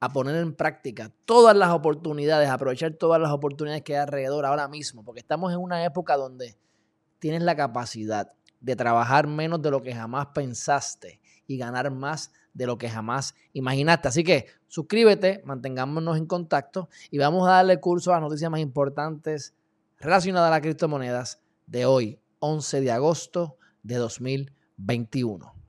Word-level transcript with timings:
a 0.01 0.09
poner 0.09 0.35
en 0.35 0.53
práctica 0.53 1.11
todas 1.25 1.55
las 1.55 1.69
oportunidades, 1.69 2.49
aprovechar 2.49 2.93
todas 2.93 3.21
las 3.21 3.31
oportunidades 3.31 3.83
que 3.83 3.95
hay 3.95 4.01
alrededor 4.01 4.45
ahora 4.47 4.67
mismo, 4.67 5.05
porque 5.05 5.19
estamos 5.19 5.53
en 5.53 5.59
una 5.59 5.85
época 5.85 6.17
donde 6.17 6.57
tienes 7.19 7.43
la 7.43 7.55
capacidad 7.55 8.33
de 8.59 8.75
trabajar 8.75 9.27
menos 9.27 9.61
de 9.61 9.69
lo 9.69 9.81
que 9.83 9.93
jamás 9.93 10.27
pensaste 10.33 11.21
y 11.45 11.57
ganar 11.57 11.91
más 11.91 12.31
de 12.53 12.65
lo 12.65 12.79
que 12.79 12.89
jamás 12.89 13.35
imaginaste. 13.53 14.07
Así 14.07 14.23
que 14.23 14.47
suscríbete, 14.67 15.43
mantengámonos 15.45 16.17
en 16.17 16.25
contacto 16.25 16.89
y 17.11 17.19
vamos 17.19 17.47
a 17.47 17.51
darle 17.51 17.79
curso 17.79 18.11
a 18.11 18.15
las 18.15 18.23
noticias 18.23 18.49
más 18.49 18.59
importantes 18.59 19.53
relacionadas 19.99 20.47
a 20.47 20.51
las 20.51 20.61
criptomonedas 20.61 21.41
de 21.67 21.85
hoy, 21.85 22.19
11 22.39 22.81
de 22.81 22.91
agosto 22.91 23.57
de 23.83 23.95
2021. 23.97 25.60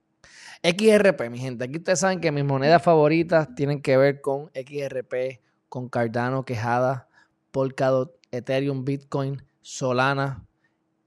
XRP, 0.63 1.29
mi 1.29 1.39
gente. 1.39 1.65
Aquí 1.65 1.79
ustedes 1.79 1.99
saben 1.99 2.21
que 2.21 2.31
mis 2.31 2.45
monedas 2.45 2.83
favoritas 2.83 3.53
tienen 3.57 3.83
que 3.83 3.97
ver 3.97 4.21
con 4.21 4.49
XRP, 4.55 5.41
con 5.69 5.89
Cardano, 5.89 6.45
Quejada, 6.45 7.09
Polkadot, 7.51 8.17
Ethereum, 8.31 8.85
Bitcoin, 8.85 9.43
Solana, 9.61 10.47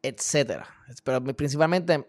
etcétera. 0.01 0.67
Pero 1.03 1.23
principalmente 1.23 2.05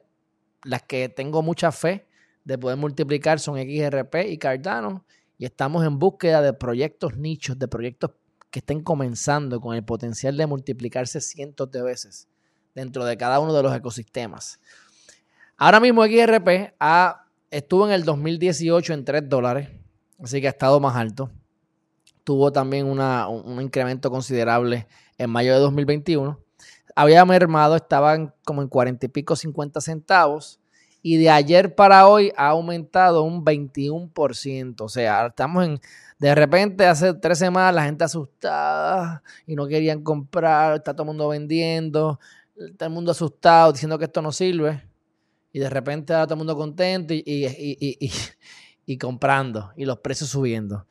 las 0.65 0.83
que 0.83 1.09
tengo 1.09 1.43
mucha 1.43 1.71
fe 1.71 2.09
de 2.45 2.59
poder 2.59 2.79
multiplicar 2.79 3.39
son 3.39 3.57
XRP 3.59 4.27
y 4.29 4.39
Cardano. 4.39 5.05
Y 5.39 5.45
estamos 5.45 5.85
en 5.87 5.99
búsqueda 5.99 6.43
de 6.43 6.53
proyectos 6.53 7.17
nichos, 7.17 7.59
de 7.59 7.69
proyectos 7.69 8.11
que 8.51 8.59
estén 8.59 8.83
comenzando 8.83 9.61
con 9.61 9.77
el 9.77 9.85
potencial 9.85 10.37
de 10.37 10.47
multiplicarse 10.47 11.21
cientos 11.21 11.71
de 11.71 11.83
veces 11.83 12.29
dentro 12.75 13.05
de 13.05 13.17
cada 13.17 13.39
uno 13.39 13.53
de 13.53 13.63
los 13.63 13.75
ecosistemas. 13.75 14.59
Ahora 15.57 15.79
mismo 15.79 16.05
XRP 16.05 16.75
ha 16.81 17.26
Estuvo 17.57 17.87
en 17.87 17.95
el 17.95 18.05
2018 18.05 18.93
en 18.93 19.07
3 19.07 19.31
dólares, 19.31 19.71
así 20.23 20.43
que 20.43 20.47
ha 20.47 20.51
estado 20.51 20.79
más 20.79 20.95
alto. 20.95 21.31
Tuvo 22.23 22.53
también 22.53 22.85
un 22.85 23.63
incremento 23.63 24.11
considerable 24.11 24.87
en 25.17 25.31
mayo 25.31 25.55
de 25.55 25.61
2021. 25.61 26.39
Había 26.95 27.25
mermado, 27.25 27.75
estaban 27.75 28.35
como 28.45 28.61
en 28.61 28.69
40 28.69 29.07
y 29.07 29.09
pico, 29.09 29.37
50 29.37 29.81
centavos. 29.81 30.61
Y 31.01 31.17
de 31.17 31.31
ayer 31.31 31.75
para 31.75 32.07
hoy 32.07 32.31
ha 32.37 32.49
aumentado 32.49 33.23
un 33.23 33.43
21%. 33.43 34.83
O 34.83 34.89
sea, 34.91 35.29
estamos 35.29 35.65
en. 35.65 35.81
De 36.19 36.35
repente, 36.35 36.85
hace 36.85 37.15
tres 37.15 37.39
semanas, 37.39 37.75
la 37.75 37.85
gente 37.85 38.05
asustada 38.05 39.23
y 39.47 39.57
no 39.57 39.67
querían 39.67 40.03
comprar. 40.03 40.77
Está 40.77 40.93
todo 40.93 41.05
el 41.05 41.07
mundo 41.07 41.29
vendiendo. 41.29 42.21
Está 42.55 42.85
el 42.85 42.93
mundo 42.93 43.13
asustado 43.13 43.73
diciendo 43.73 43.99
que 43.99 44.05
esto 44.05 44.21
no 44.21 44.31
sirve 44.31 44.86
y 45.57 45.59
de 45.59 45.71
repente 45.71 46.13
ahora 46.13 46.27
todo 46.27 46.35
el 46.35 46.39
mundo 46.41 46.55
contento 46.55 47.15
y, 47.17 48.99
comprando 48.99 49.73
y 49.75 49.87
los 49.87 50.01
precios 50.01 50.29
subiendo. 50.29 50.87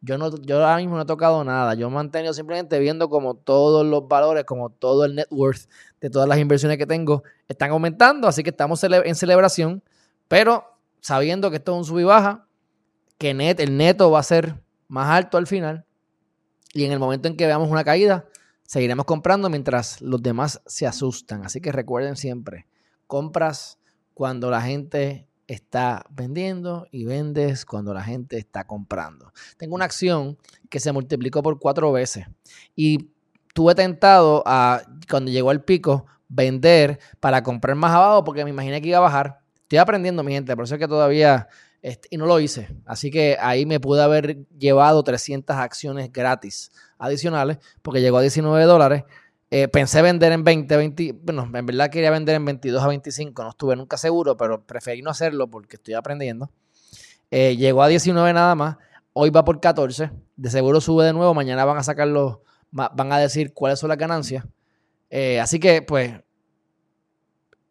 Yo, 0.00 0.18
no, 0.18 0.36
yo 0.36 0.56
ahora 0.56 0.78
mismo 0.78 0.96
no 0.96 1.02
he 1.02 1.06
tocado 1.06 1.44
nada. 1.44 1.74
Yo 1.74 1.86
he 1.86 1.90
mantenido 1.90 2.34
simplemente 2.34 2.80
viendo 2.80 3.08
como 3.08 3.36
todos 3.36 3.86
los 3.86 4.08
valores, 4.08 4.42
como 4.42 4.68
todo 4.68 5.04
el 5.04 5.14
net 5.14 5.28
worth 5.30 5.68
de 6.00 6.10
todas 6.10 6.28
las 6.28 6.40
inversiones 6.40 6.76
que 6.76 6.86
tengo 6.86 7.22
están 7.46 7.70
aumentando. 7.70 8.26
Así 8.26 8.42
que 8.42 8.50
estamos 8.50 8.82
en 8.82 9.14
celebración, 9.14 9.80
pero 10.26 10.64
sabiendo 11.00 11.48
que 11.48 11.58
esto 11.58 11.74
es 11.74 11.78
un 11.78 11.84
sub 11.84 12.00
y 12.00 12.04
baja, 12.04 12.48
que 13.16 13.32
net, 13.32 13.60
el 13.60 13.76
neto 13.76 14.10
va 14.10 14.18
a 14.18 14.24
ser 14.24 14.60
más 14.88 15.08
alto 15.08 15.38
al 15.38 15.46
final. 15.46 15.84
Y 16.74 16.84
en 16.84 16.90
el 16.90 16.98
momento 16.98 17.28
en 17.28 17.36
que 17.36 17.46
veamos 17.46 17.70
una 17.70 17.84
caída, 17.84 18.24
seguiremos 18.64 19.06
comprando 19.06 19.48
mientras 19.48 20.00
los 20.00 20.20
demás 20.20 20.60
se 20.66 20.88
asustan. 20.88 21.44
Así 21.44 21.60
que 21.60 21.70
recuerden 21.70 22.16
siempre, 22.16 22.66
compras 23.06 23.76
cuando 24.20 24.50
la 24.50 24.60
gente 24.60 25.26
está 25.46 26.04
vendiendo 26.10 26.86
y 26.90 27.06
vendes 27.06 27.64
cuando 27.64 27.94
la 27.94 28.02
gente 28.02 28.36
está 28.36 28.66
comprando. 28.66 29.32
Tengo 29.56 29.74
una 29.74 29.86
acción 29.86 30.36
que 30.68 30.78
se 30.78 30.92
multiplicó 30.92 31.42
por 31.42 31.58
cuatro 31.58 31.90
veces 31.90 32.26
y 32.76 33.08
tuve 33.54 33.74
tentado 33.74 34.42
a, 34.44 34.82
cuando 35.08 35.30
llegó 35.30 35.48
al 35.48 35.64
pico, 35.64 36.04
vender 36.28 36.98
para 37.18 37.42
comprar 37.42 37.76
más 37.76 37.92
abajo 37.92 38.22
porque 38.22 38.44
me 38.44 38.50
imaginé 38.50 38.82
que 38.82 38.88
iba 38.88 38.98
a 38.98 39.00
bajar. 39.00 39.40
Estoy 39.62 39.78
aprendiendo, 39.78 40.22
mi 40.22 40.32
gente, 40.32 40.54
por 40.54 40.66
eso 40.66 40.74
es 40.74 40.78
que 40.78 40.86
todavía, 40.86 41.48
este, 41.80 42.08
y 42.10 42.18
no 42.18 42.26
lo 42.26 42.40
hice. 42.40 42.68
Así 42.84 43.10
que 43.10 43.38
ahí 43.40 43.64
me 43.64 43.80
pude 43.80 44.02
haber 44.02 44.46
llevado 44.58 45.02
300 45.02 45.56
acciones 45.56 46.12
gratis 46.12 46.72
adicionales 46.98 47.56
porque 47.80 48.02
llegó 48.02 48.18
a 48.18 48.20
19 48.20 48.64
dólares 48.64 49.04
eh, 49.50 49.68
pensé 49.68 50.00
vender 50.00 50.30
en 50.32 50.44
20, 50.44 50.76
20, 50.76 51.12
bueno, 51.22 51.50
en 51.52 51.66
verdad 51.66 51.90
quería 51.90 52.10
vender 52.10 52.36
en 52.36 52.44
22 52.44 52.82
a 52.82 52.86
25, 52.86 53.42
no 53.42 53.50
estuve 53.50 53.74
nunca 53.74 53.96
seguro, 53.96 54.36
pero 54.36 54.64
preferí 54.64 55.02
no 55.02 55.10
hacerlo 55.10 55.48
porque 55.50 55.76
estoy 55.76 55.94
aprendiendo. 55.94 56.50
Eh, 57.30 57.56
llegó 57.56 57.82
a 57.82 57.88
19 57.88 58.32
nada 58.32 58.54
más, 58.54 58.76
hoy 59.12 59.30
va 59.30 59.44
por 59.44 59.60
14, 59.60 60.10
de 60.36 60.50
seguro 60.50 60.80
sube 60.80 61.04
de 61.04 61.12
nuevo, 61.12 61.34
mañana 61.34 61.64
van 61.64 61.78
a 61.78 61.82
sacarlo, 61.82 62.44
van 62.70 63.12
a 63.12 63.18
decir 63.18 63.52
cuáles 63.52 63.78
son 63.80 63.88
las 63.88 63.98
ganancias. 63.98 64.44
Eh, 65.10 65.40
así 65.40 65.58
que, 65.58 65.82
pues, 65.82 66.12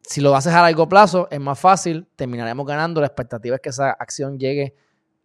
si 0.01 0.21
lo 0.21 0.35
haces 0.35 0.53
a 0.53 0.61
largo 0.61 0.89
plazo, 0.89 1.27
es 1.31 1.39
más 1.39 1.59
fácil, 1.59 2.07
terminaremos 2.15 2.65
ganando. 2.65 2.99
La 2.99 3.07
expectativa 3.07 3.55
es 3.55 3.61
que 3.61 3.69
esa 3.69 3.91
acción 3.91 4.37
llegue 4.37 4.75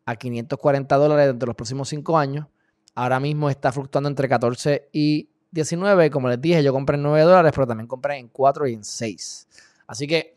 a 0.05 0.15
540 0.15 0.97
dólares 0.97 1.27
dentro 1.27 1.47
de 1.47 1.51
los 1.51 1.57
próximos 1.57 1.89
5 1.89 2.19
años. 2.19 2.47
Ahora 2.95 3.19
mismo 3.19 3.51
está 3.51 3.73
fluctuando 3.73 4.09
entre 4.09 4.29
14 4.29 4.91
y 4.93 5.31
19, 5.55 6.11
como 6.11 6.29
les 6.29 6.41
dije, 6.41 6.63
yo 6.63 6.73
compré 6.73 6.97
en 6.97 7.05
9 7.05 7.23
dólares, 7.23 7.53
pero 7.55 7.67
también 7.67 7.87
compré 7.87 8.19
en 8.19 8.29
4 8.29 8.67
y 8.67 8.75
en 8.75 8.85
6. 8.85 9.49
Así 9.87 10.07
que 10.07 10.37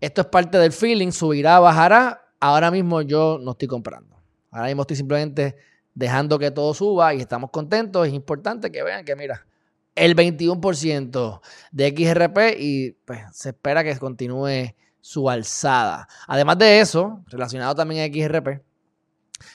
esto 0.00 0.20
es 0.20 0.26
parte 0.26 0.58
del 0.58 0.72
feeling, 0.72 1.10
subirá, 1.10 1.58
bajará. 1.60 2.26
Ahora 2.38 2.70
mismo 2.70 3.00
yo 3.00 3.38
no 3.40 3.52
estoy 3.52 3.68
comprando. 3.68 4.16
Ahora 4.50 4.66
mismo 4.66 4.82
estoy 4.82 4.96
simplemente 4.96 5.56
dejando 5.94 6.38
que 6.38 6.50
todo 6.50 6.74
suba 6.74 7.14
y 7.14 7.20
estamos 7.20 7.50
contentos. 7.50 8.06
Es 8.06 8.12
importante 8.12 8.70
que 8.70 8.82
vean 8.82 9.04
que, 9.04 9.16
mira, 9.16 9.46
el 9.94 10.14
21% 10.14 11.40
de 11.72 11.88
XRP 11.88 12.60
y 12.60 12.92
pues 13.06 13.20
se 13.32 13.50
espera 13.50 13.82
que 13.82 13.96
continúe 13.96 14.74
su 15.00 15.30
alzada. 15.30 16.06
Además 16.26 16.58
de 16.58 16.80
eso, 16.80 17.24
relacionado 17.28 17.74
también 17.74 18.02
a 18.02 18.12
XRP, 18.12 18.62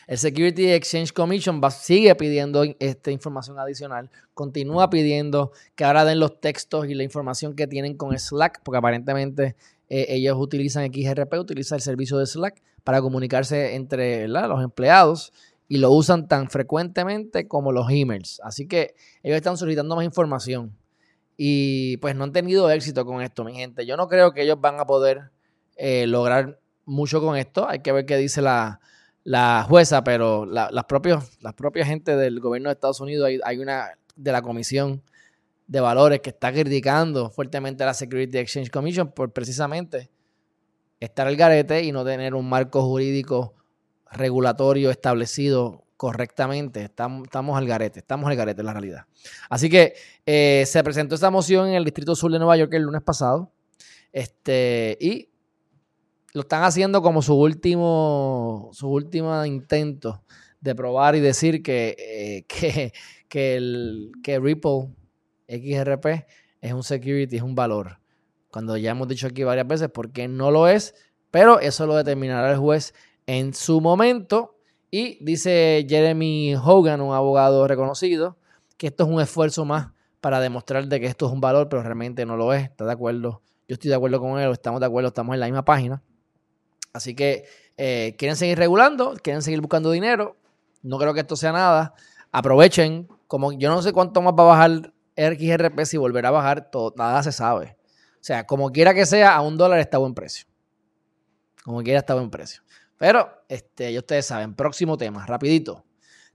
el 0.08 0.18
Security 0.18 0.72
Exchange 0.72 1.14
Commission 1.14 1.62
sigue 1.72 2.14
pidiendo 2.16 2.64
esta 2.80 3.12
información 3.12 3.60
adicional, 3.60 4.10
continúa 4.34 4.90
pidiendo 4.90 5.52
que 5.76 5.84
ahora 5.84 6.06
den 6.06 6.20
los 6.20 6.40
textos 6.40 6.88
y 6.88 6.96
la 6.96 7.04
información 7.04 7.56
que 7.56 7.68
tienen 7.68 7.96
con 7.96 8.18
Slack, 8.18 8.62
porque 8.64 8.78
aparentemente 8.78 9.56
eh, 9.90 10.06
ellos 10.10 10.38
utilizan 10.38 10.92
XRP, 10.92 11.34
utilizan 11.40 11.78
el 11.78 11.82
servicio 11.82 12.18
de 12.18 12.26
Slack 12.26 12.62
para 12.84 13.02
comunicarse 13.02 13.76
entre 13.76 14.28
los 14.28 14.64
empleados 14.64 15.32
y 15.68 15.78
lo 15.78 15.92
usan 15.92 16.28
tan 16.28 16.50
frecuentemente 16.50 17.48
como 17.48 17.72
los 17.72 17.88
emails. 17.90 18.42
Así 18.44 18.68
que 18.68 18.96
ellos 19.24 19.38
están 19.38 19.58
solicitando 19.58 19.96
más 19.96 20.06
información 20.06 20.76
y 21.38 21.98
pues 21.98 22.16
no 22.16 22.24
han 22.24 22.34
tenido 22.34 22.70
éxito 22.70 23.06
con 23.06 23.22
esto, 23.22 23.44
mi 23.44 23.54
gente. 23.54 23.86
Yo 23.86 23.96
no 23.96 24.08
creo 24.08 24.34
que 24.34 24.42
ellos 24.42 24.60
van 24.60 24.80
a 24.80 24.86
poder 24.86 25.32
eh, 25.78 26.08
lograr 26.08 26.60
mucho 26.86 27.22
con 27.22 27.38
esto. 27.38 27.70
Hay 27.70 27.80
que 27.80 27.92
ver 27.92 28.06
qué 28.06 28.18
dice 28.18 28.42
la, 28.42 28.82
la 29.24 29.66
jueza, 29.68 30.04
pero 30.04 30.46
las, 30.46 30.72
propias, 30.86 31.38
las 31.42 31.54
propias 31.54 31.88
gente 31.88 32.16
del 32.16 32.40
gobierno 32.40 32.70
de 32.70 32.74
Estados 32.74 33.00
Unidos, 33.00 33.30
hay, 33.44 33.58
una 33.58 33.92
de 34.16 34.32
la 34.32 34.42
Comisión 34.42 35.04
de 35.68 35.80
Valores 35.80 36.22
que 36.22 36.32
está 36.32 36.52
criticando 36.52 37.30
fuertemente 37.30 37.84
a 37.84 37.88
la 37.88 37.94
Security 37.94 38.38
Exchange 38.38 38.72
Commission 38.72 39.12
por 39.12 39.32
precisamente 39.32 40.10
estar 41.00 41.28
al 41.28 41.36
garete 41.36 41.84
y 41.84 41.92
no 41.92 42.04
tener 42.04 42.34
un 42.34 42.50
marco 42.50 42.82
jurídico 42.82 43.54
regulatorio 44.12 44.90
establecido 44.90 45.84
correctamente. 45.96 46.84
Estamos, 46.84 47.26
estamos 47.26 47.58
al 47.58 47.68
garete, 47.68 48.00
estamos 48.00 48.30
al 48.30 48.36
garete 48.36 48.62
en 48.62 48.66
la 48.66 48.74
realidad. 48.74 49.06
Así 49.50 49.70
que 49.70 49.94
eh, 50.26 50.64
se 50.66 50.84
presentó 50.84 51.16
esta 51.16 51.30
moción 51.30 51.68
en 51.68 51.76
el 51.76 51.84
Distrito 51.84 52.16
Sur 52.16 52.32
de 52.32 52.40
Nueva 52.40 52.58
York 52.58 52.74
el 52.74 52.84
lunes 52.84 53.02
pasado. 53.02 53.52
Este, 54.12 54.98
y 55.00 55.30
lo 56.34 56.42
están 56.42 56.64
haciendo 56.64 57.02
como 57.02 57.22
su 57.22 57.36
último, 57.36 58.70
su 58.74 58.90
último 58.90 59.46
intento 59.46 60.24
de 60.62 60.76
probar 60.76 61.16
y 61.16 61.20
decir 61.20 61.64
que, 61.64 61.96
eh, 61.98 62.46
que, 62.48 62.94
que, 63.28 63.56
el, 63.56 64.12
que 64.24 64.40
Ripple 64.40 64.90
XRP 65.48 66.26
es 66.62 66.74
un 66.74 66.84
security, 66.84 67.38
es 67.38 67.42
un 67.42 67.56
valor. 67.56 68.00
Cuando 68.52 68.78
ya 68.78 68.92
hemos 68.92 69.08
dicho 69.08 69.28
aquí 69.28 69.44
varias 69.44 69.68
veces 69.68 69.90
por 69.90 70.12
qué 70.12 70.28
no 70.28 70.52
lo 70.52 70.68
es, 70.68 70.96
pero 71.32 71.60
eso 71.60 71.86
lo 71.86 71.96
determinará 71.96 72.52
el 72.52 72.58
juez 72.58 72.94
en 73.28 73.54
su 73.54 73.80
momento. 73.82 74.56
Y 74.92 75.24
dice 75.24 75.86
Jeremy 75.88 76.56
Hogan, 76.56 77.02
un 77.02 77.14
abogado 77.14 77.68
reconocido, 77.68 78.38
que 78.78 78.88
esto 78.88 79.04
es 79.04 79.10
un 79.10 79.22
esfuerzo 79.22 79.66
más 79.66 79.92
para 80.20 80.40
demostrar 80.40 80.88
de 80.88 81.00
que 81.00 81.06
esto 81.06 81.28
es 81.28 81.32
un 81.32 81.40
valor, 81.40 81.70
pero 81.70 81.84
realmente 81.84 82.26
no 82.26 82.36
lo 82.38 82.54
es. 82.54 82.64
¿Está 82.64 82.86
de 82.86 82.92
acuerdo? 82.92 83.42
Yo 83.68 83.76
estoy 83.76 83.90
de 83.90 83.96
acuerdo 83.96 84.20
con 84.20 84.40
él, 84.40 84.52
estamos 84.52 84.80
de 84.80 84.88
acuerdo, 84.88 85.10
estamos 85.10 85.36
en 85.36 85.40
la 85.42 85.46
misma 85.46 85.64
página. 85.64 86.02
Así 86.94 87.16
que 87.16 87.46
eh, 87.78 88.16
quieren 88.18 88.36
seguir 88.36 88.58
regulando, 88.58 89.16
quieren 89.22 89.42
seguir 89.42 89.62
buscando 89.62 89.92
dinero. 89.92 90.38
No 90.82 90.98
creo 90.98 91.14
que 91.14 91.22
esto 91.22 91.36
sea 91.36 91.52
nada. 91.52 91.94
Aprovechen, 92.32 93.08
como 93.28 93.52
yo 93.54 93.70
no 93.70 93.82
sé 93.82 93.94
cuánto 93.94 94.22
más 94.22 94.34
va 94.34 94.44
a 94.44 94.48
bajar 94.48 94.94
XRP, 95.16 95.86
si 95.86 95.98
volverá 95.98 96.30
a 96.30 96.32
bajar, 96.32 96.72
todo, 96.72 96.94
nada 96.98 97.22
se 97.24 97.32
sabe. 97.32 97.78
O 98.16 98.24
sea, 98.24 98.46
como 98.46 98.72
quiera 98.72 98.94
que 98.94 99.06
sea, 99.06 99.36
a 99.36 99.42
un 99.42 99.58
dólar 99.58 99.80
está 99.80 99.98
a 99.98 100.00
buen 100.00 100.14
precio. 100.14 100.46
Como 101.64 101.82
quiera 101.84 102.00
está 102.00 102.14
a 102.14 102.18
buen 102.18 102.30
precio. 102.30 102.62
Pero, 102.98 103.44
este, 103.48 103.98
ustedes 103.98 104.26
saben, 104.26 104.56
próximo 104.56 104.98
tema, 104.98 105.26
rapidito. 105.26 105.86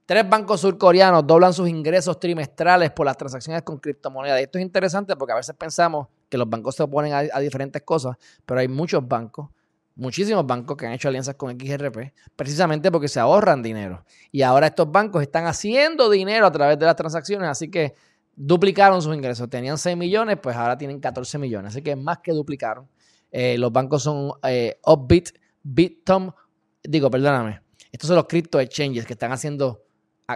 Tres 0.07 0.29
bancos 0.29 0.61
surcoreanos 0.61 1.27
doblan 1.27 1.55
sus 1.55 1.69
ingresos 1.69 2.21
trimestrales 2.21 2.91
por 2.91 3.07
las 3.07 3.17
transacciones 3.17 3.63
con 3.63 3.79
criptomonedas. 3.79 4.41
esto 4.41 4.59
es 4.59 4.63
interesante 4.63 5.17
porque 5.17 5.33
a 5.33 5.37
veces 5.37 5.55
pensamos 5.57 6.09
que 6.29 6.37
los 6.37 6.49
bancos 6.49 6.75
se 6.75 6.83
oponen 6.83 7.13
a, 7.15 7.39
diferentes 7.41 7.83
cosas, 7.83 8.17
pero 8.45 8.61
hay 8.61 8.69
muchos 8.69 9.07
bancos, 9.07 9.49
muchísimos 9.97 10.47
bancos 10.47 10.77
que 10.77 10.87
han 10.87 10.93
hecho 10.93 11.09
alianzas 11.09 11.37
con 11.37 11.59
XRP 11.59 12.13
precisamente 12.37 12.91
porque 12.91 13.09
se 13.09 13.21
ahorran 13.21 13.63
dinero. 13.63 14.05
Y 14.33 14.43
ahora 14.43 14.67
estos 14.67 14.91
bancos 14.91 15.23
están 15.23 15.47
haciendo 15.47 16.11
dinero 16.11 16.47
a 16.47 16.53
través 16.53 16.79
de 16.79 16.87
las 16.87 16.97
transacciones, 16.97 17.49
así 17.49 17.71
que 17.71 17.95
duplicaron 18.35 19.01
sus 19.03 19.15
ingresos. 19.15 19.49
Tenían 19.49 19.79
6 19.79 19.97
millones, 19.97 20.39
pues 20.43 20.57
ahora 20.57 20.77
tienen 20.77 21.01
14 21.01 21.39
millones, 21.39 21.73
así 21.73 21.83
que 21.83 21.97
más 21.97 22.19
que 22.19 22.33
duplicaron. 22.33 22.89
Eh, 23.31 23.59
los 23.59 23.73
bancos 23.73 24.03
son 24.03 24.33
eh, 24.45 24.79
Upbit, 24.85 25.31
Bitom, 25.63 26.31
digo, 26.83 27.11
perdóname, 27.11 27.61
estos 27.91 28.09
son 28.09 28.17
los 28.17 28.27
crypto 28.27 28.61
exchanges 28.61 29.07
que 29.07 29.15
están 29.15 29.33
haciendo 29.33 29.85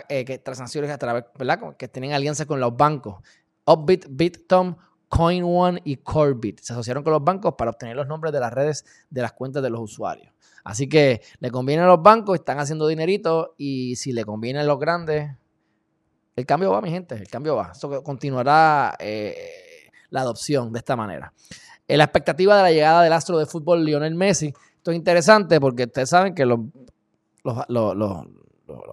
eh, 0.08 0.24
que 0.24 0.38
transacciones 0.38 0.90
a 0.90 0.98
través, 0.98 1.24
¿verdad? 1.38 1.76
Que 1.76 1.88
tienen 1.88 2.12
alianza 2.12 2.46
con 2.46 2.60
los 2.60 2.76
bancos. 2.76 3.22
Upbit, 3.64 4.06
Bitom, 4.08 4.76
CoinOne 5.08 5.80
y 5.84 5.96
Corbit 5.96 6.60
se 6.60 6.72
asociaron 6.72 7.02
con 7.02 7.12
los 7.12 7.24
bancos 7.24 7.54
para 7.56 7.70
obtener 7.70 7.96
los 7.96 8.06
nombres 8.06 8.32
de 8.32 8.40
las 8.40 8.52
redes 8.52 8.84
de 9.10 9.22
las 9.22 9.32
cuentas 9.32 9.62
de 9.62 9.70
los 9.70 9.80
usuarios. 9.80 10.32
Así 10.64 10.88
que 10.88 11.22
le 11.40 11.50
conviene 11.50 11.82
a 11.82 11.86
los 11.86 12.02
bancos, 12.02 12.38
están 12.38 12.58
haciendo 12.58 12.86
dinerito 12.86 13.54
y 13.56 13.96
si 13.96 14.12
le 14.12 14.24
conviene 14.24 14.60
a 14.60 14.64
los 14.64 14.78
grandes, 14.78 15.30
el 16.36 16.46
cambio 16.46 16.70
va, 16.70 16.82
mi 16.82 16.90
gente, 16.90 17.14
el 17.14 17.28
cambio 17.28 17.56
va. 17.56 17.70
Esto 17.72 18.02
continuará 18.02 18.94
eh, 18.98 19.90
la 20.10 20.20
adopción 20.20 20.72
de 20.72 20.78
esta 20.78 20.94
manera. 20.94 21.32
En 21.86 21.98
la 21.98 22.04
expectativa 22.04 22.56
de 22.56 22.62
la 22.62 22.70
llegada 22.70 23.02
del 23.02 23.12
astro 23.12 23.38
de 23.38 23.46
fútbol 23.46 23.84
Lionel 23.84 24.14
Messi, 24.14 24.52
esto 24.76 24.90
es 24.90 24.96
interesante 24.96 25.58
porque 25.58 25.84
ustedes 25.84 26.10
saben 26.10 26.34
que 26.34 26.44
los 26.44 26.60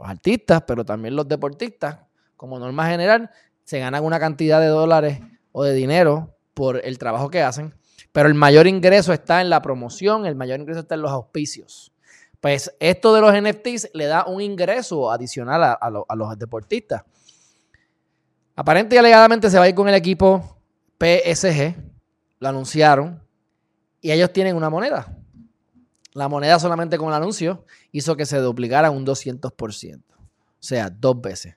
artistas, 0.03 0.63
pero 0.65 0.85
también 0.85 1.15
los 1.15 1.27
deportistas, 1.27 1.99
como 2.37 2.57
norma 2.57 2.87
general, 2.87 3.29
se 3.65 3.79
ganan 3.79 4.03
una 4.03 4.19
cantidad 4.19 4.61
de 4.61 4.67
dólares 4.67 5.19
o 5.57 5.63
de 5.63 5.73
dinero 5.73 6.35
por 6.53 6.85
el 6.85 6.97
trabajo 6.97 7.29
que 7.29 7.41
hacen, 7.41 7.73
pero 8.11 8.27
el 8.27 8.33
mayor 8.33 8.67
ingreso 8.67 9.13
está 9.13 9.39
en 9.39 9.49
la 9.49 9.61
promoción, 9.61 10.25
el 10.25 10.35
mayor 10.35 10.59
ingreso 10.59 10.81
está 10.81 10.95
en 10.95 11.01
los 11.01 11.11
auspicios. 11.11 11.93
Pues 12.41 12.75
esto 12.77 13.15
de 13.15 13.21
los 13.21 13.33
NFTs 13.33 13.91
le 13.93 14.05
da 14.05 14.25
un 14.25 14.41
ingreso 14.41 15.09
adicional 15.09 15.63
a, 15.63 16.15
los 16.15 16.37
deportistas. 16.37 17.03
Aparente 18.53 18.97
y 18.97 18.99
alegadamente 18.99 19.49
se 19.49 19.57
va 19.57 19.63
a 19.63 19.69
ir 19.69 19.75
con 19.75 19.87
el 19.87 19.95
equipo 19.95 20.59
PSG, 20.99 21.73
lo 22.39 22.49
anunciaron, 22.49 23.23
y 24.01 24.11
ellos 24.11 24.33
tienen 24.33 24.57
una 24.57 24.69
moneda. 24.69 25.17
La 26.13 26.27
moneda 26.27 26.59
solamente 26.59 26.97
con 26.97 27.07
el 27.07 27.13
anuncio 27.13 27.63
hizo 27.93 28.17
que 28.17 28.25
se 28.25 28.39
duplicara 28.39 28.91
un 28.91 29.05
200%. 29.05 30.03
O 30.03 30.13
sea, 30.59 30.89
dos 30.89 31.21
veces. 31.21 31.55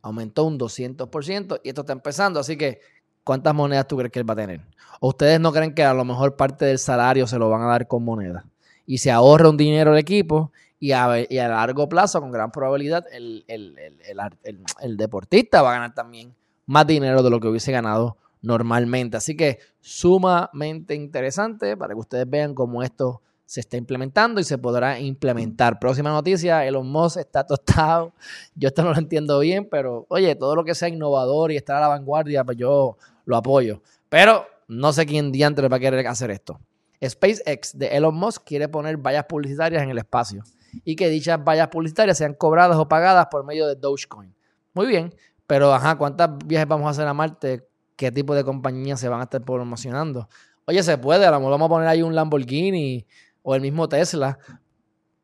Aumentó 0.00 0.44
un 0.44 0.58
200% 0.58 1.60
y 1.62 1.68
esto 1.68 1.82
está 1.82 1.92
empezando. 1.92 2.40
Así 2.40 2.56
que, 2.56 2.80
¿cuántas 3.24 3.54
monedas 3.54 3.86
tú 3.86 3.96
crees 3.96 4.12
que 4.12 4.18
él 4.18 4.28
va 4.28 4.34
a 4.34 4.36
tener? 4.36 4.60
¿O 5.00 5.08
ustedes 5.08 5.40
no 5.40 5.52
creen 5.52 5.74
que 5.74 5.84
a 5.84 5.94
lo 5.94 6.04
mejor 6.04 6.36
parte 6.36 6.64
del 6.64 6.78
salario 6.78 7.26
se 7.26 7.38
lo 7.38 7.48
van 7.48 7.62
a 7.62 7.66
dar 7.66 7.86
con 7.86 8.04
moneda? 8.04 8.44
Y 8.86 8.98
se 8.98 9.10
ahorra 9.10 9.48
un 9.48 9.56
dinero 9.56 9.92
el 9.92 9.98
equipo 9.98 10.52
y 10.78 10.92
a, 10.92 11.08
largo 11.48 11.88
plazo, 11.88 12.20
con 12.20 12.30
gran 12.30 12.50
probabilidad, 12.50 13.04
el, 13.12 13.44
el 13.48 14.96
deportista 14.96 15.62
va 15.62 15.70
a 15.70 15.74
ganar 15.74 15.94
también 15.94 16.34
más 16.66 16.86
dinero 16.86 17.22
de 17.22 17.30
lo 17.30 17.40
que 17.40 17.48
hubiese 17.48 17.72
ganado 17.72 18.16
normalmente. 18.42 19.16
Así 19.16 19.36
que 19.36 19.58
sumamente 19.80 20.94
interesante 20.94 21.76
para 21.76 21.94
que 21.94 22.00
ustedes 22.00 22.28
vean 22.28 22.54
cómo 22.54 22.82
esto 22.82 23.22
se 23.50 23.58
está 23.58 23.76
implementando 23.76 24.40
y 24.40 24.44
se 24.44 24.58
podrá 24.58 25.00
implementar. 25.00 25.80
Próxima 25.80 26.10
noticia, 26.10 26.64
Elon 26.64 26.88
Musk 26.88 27.16
está 27.16 27.44
tostado. 27.44 28.12
Yo 28.54 28.68
esto 28.68 28.84
no 28.84 28.92
lo 28.92 28.98
entiendo 28.98 29.40
bien, 29.40 29.68
pero 29.68 30.06
oye, 30.08 30.36
todo 30.36 30.54
lo 30.54 30.62
que 30.62 30.72
sea 30.72 30.86
innovador 30.86 31.50
y 31.50 31.56
estar 31.56 31.74
a 31.74 31.80
la 31.80 31.88
vanguardia, 31.88 32.44
pues 32.44 32.56
yo 32.56 32.96
lo 33.24 33.36
apoyo. 33.36 33.82
Pero 34.08 34.46
no 34.68 34.92
sé 34.92 35.04
quién 35.04 35.32
diantre 35.32 35.66
va 35.66 35.78
a 35.78 35.80
querer 35.80 36.06
hacer 36.06 36.30
esto. 36.30 36.60
SpaceX 37.04 37.76
de 37.76 37.88
Elon 37.88 38.14
Musk 38.14 38.44
quiere 38.44 38.68
poner 38.68 38.96
vallas 38.98 39.24
publicitarias 39.24 39.82
en 39.82 39.90
el 39.90 39.98
espacio 39.98 40.44
y 40.84 40.94
que 40.94 41.08
dichas 41.08 41.42
vallas 41.42 41.66
publicitarias 41.70 42.18
sean 42.18 42.34
cobradas 42.34 42.76
o 42.76 42.86
pagadas 42.86 43.26
por 43.32 43.44
medio 43.44 43.66
de 43.66 43.74
Dogecoin. 43.74 44.32
Muy 44.74 44.86
bien, 44.86 45.12
pero 45.48 45.74
ajá, 45.74 45.98
¿cuántas 45.98 46.38
viajes 46.46 46.68
vamos 46.68 46.86
a 46.86 46.90
hacer 46.90 47.08
a 47.08 47.14
Marte? 47.14 47.66
¿Qué 47.96 48.12
tipo 48.12 48.32
de 48.32 48.44
compañías 48.44 49.00
se 49.00 49.08
van 49.08 49.18
a 49.18 49.24
estar 49.24 49.42
promocionando? 49.42 50.28
Oye, 50.66 50.84
se 50.84 50.96
puede, 50.98 51.26
a 51.26 51.32
lo 51.32 51.38
mejor 51.38 51.50
vamos 51.50 51.66
a 51.66 51.68
poner 51.68 51.88
ahí 51.88 52.02
un 52.02 52.14
Lamborghini 52.14 53.04
o 53.42 53.54
el 53.54 53.60
mismo 53.60 53.88
Tesla, 53.88 54.38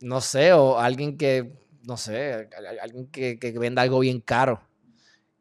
no 0.00 0.20
sé, 0.20 0.52
o 0.52 0.78
alguien 0.78 1.16
que, 1.16 1.52
no 1.82 1.96
sé, 1.96 2.48
alguien 2.80 3.06
que, 3.08 3.54
venda 3.58 3.82
algo 3.82 4.00
bien 4.00 4.20
caro. 4.20 4.60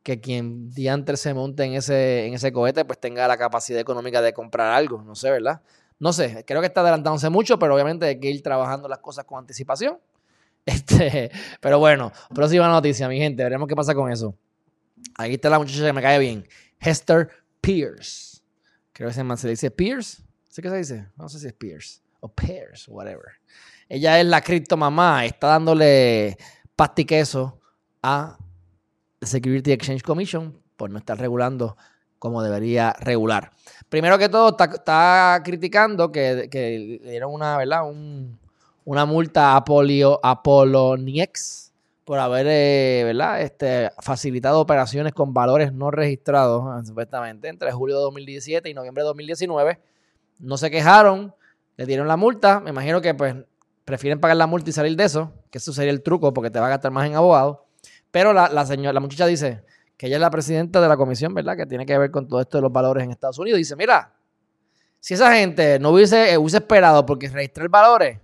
Que 0.04 0.20
quien 0.20 0.70
diantre 0.70 1.18
se 1.18 1.34
monte 1.34 1.64
en 1.64 1.74
ese, 1.74 2.28
en 2.28 2.36
ese 2.36 2.52
cohete, 2.52 2.86
pues 2.86 3.00
tenga 3.00 3.28
la 3.28 3.38
capacidad 3.38 3.80
económica 3.80 4.22
de 4.22 4.34
comprar 4.34 4.72
algo, 4.72 5.02
no 5.02 5.16
sé, 5.16 5.32
¿verdad? 5.32 5.62
No 5.98 6.14
sé, 6.14 6.44
creo 6.46 6.62
que 6.62 6.68
está 6.68 6.82
adelantándose 6.82 7.30
mucho, 7.30 7.58
pero 7.58 7.74
obviamente 7.74 8.06
hay 8.06 8.20
que 8.20 8.30
ir 8.30 8.44
trabajando 8.44 8.88
las 8.88 9.00
cosas 9.00 9.26
con 9.26 9.40
anticipación. 9.40 10.00
Este, 10.68 11.30
pero 11.62 11.78
bueno, 11.78 12.12
próxima 12.34 12.68
noticia, 12.68 13.08
mi 13.08 13.20
gente, 13.20 13.44
veremos 13.44 13.68
qué 13.68 13.76
pasa 13.76 13.94
con 13.94 14.12
eso. 14.12 14.36
Aquí 15.16 15.36
está 15.36 15.48
la 15.48 15.60
muchacha 15.60 15.86
que 15.86 15.94
me 15.94 16.02
cae 16.02 16.18
bien. 16.18 16.48
Hester 16.80 17.30
Pierce. 17.62 18.42
Creo 18.92 19.10
que 19.10 19.14
se, 19.14 19.38
se 19.38 19.48
dice 19.48 19.70
Pierce. 19.70 20.24
¿Sí 20.50 20.64
que 20.64 20.70
se 20.72 20.78
dice? 20.78 21.08
No 21.18 21.30
sé 21.30 21.38
si 21.38 21.46
es 21.46 21.54
Pierce 21.54 22.02
o 22.26 22.30
Pears, 22.30 22.88
whatever. 22.88 23.34
Ella 23.88 24.20
es 24.20 24.26
la 24.26 24.42
cripto 24.42 24.76
mamá, 24.78 25.26
está 25.26 25.48
dándole 25.48 26.38
pastiqueso 26.76 27.60
a 28.02 28.38
Security 29.22 29.72
Exchange 29.72 30.02
Commission 30.02 30.60
por 30.76 30.90
no 30.90 30.98
estar 30.98 31.20
regulando 31.20 31.78
como 32.18 32.42
debería 32.42 32.94
regular. 33.00 33.52
Primero 33.90 34.18
que 34.18 34.30
todo, 34.30 34.58
está, 34.58 35.42
criticando 35.44 36.12
que, 36.12 36.48
que, 36.50 37.00
le 37.04 37.12
dieron 37.12 37.32
una, 37.32 37.58
¿verdad? 37.58 37.82
una 38.84 39.06
multa 39.06 39.56
a 39.56 39.64
Polio, 39.64 40.20
Apoloniex 40.24 41.66
por 42.06 42.20
haber 42.20 42.46
eh, 42.48 43.02
¿verdad? 43.04 43.42
Este, 43.42 43.92
facilitado 44.00 44.62
operaciones 44.62 45.12
con 45.12 45.34
valores 45.34 45.74
no 45.74 45.90
registrados, 45.90 46.88
supuestamente, 46.88 47.48
entre 47.48 47.72
julio 47.72 47.98
de 47.98 48.04
2017 48.04 48.70
y 48.70 48.74
noviembre 48.76 49.02
de 49.02 49.08
2019. 49.08 49.80
No 50.40 50.58
se 50.58 50.70
quejaron, 50.70 51.34
le 51.78 51.86
dieron 51.86 52.08
la 52.08 52.18
multa, 52.18 52.60
me 52.60 52.70
imagino 52.70 53.02
que 53.02 53.14
pues 53.14 53.36
prefieren 53.84 54.20
pagar 54.20 54.38
la 54.38 54.48
multa 54.48 54.70
y 54.70 54.74
salir 54.74 54.96
de 54.96 55.04
eso, 55.04 55.34
que 55.52 55.60
eso 55.60 55.72
sería 55.72 55.92
el 55.92 56.02
truco 56.02 56.34
porque 56.34 56.50
te 56.50 56.60
va 56.60 56.68
a 56.68 56.70
gastar 56.70 56.92
más 56.92 57.06
en 57.06 57.16
abogado. 57.16 57.66
Pero 58.12 58.34
la, 58.34 58.66
señora, 58.66 58.94
la 58.94 59.00
muchacha 59.00 59.26
dice 59.26 59.64
que 59.98 60.08
ella 60.08 60.16
es 60.16 60.22
la 60.22 60.32
presidenta 60.32 60.82
de 60.82 60.88
la 60.88 60.98
comisión, 60.98 61.34
¿verdad? 61.34 61.58
Que 61.58 61.66
tiene 61.66 61.86
que 61.86 61.98
ver 61.98 62.12
con 62.12 62.28
todo 62.28 62.42
esto 62.42 62.58
de 62.58 62.62
los 62.62 62.72
valores 62.72 63.04
en 63.04 63.12
Estados 63.12 63.38
Unidos. 63.40 63.58
Dice, 63.58 63.76
mira, 63.76 64.14
si 65.00 65.14
esa 65.14 65.36
gente 65.36 65.80
no 65.80 65.92
hubiese, 65.92 66.32
eh, 66.32 66.38
hubiese 66.38 66.58
esperado 66.58 67.06
porque 67.06 67.30
registrar 67.30 67.70
valores, 67.70 68.20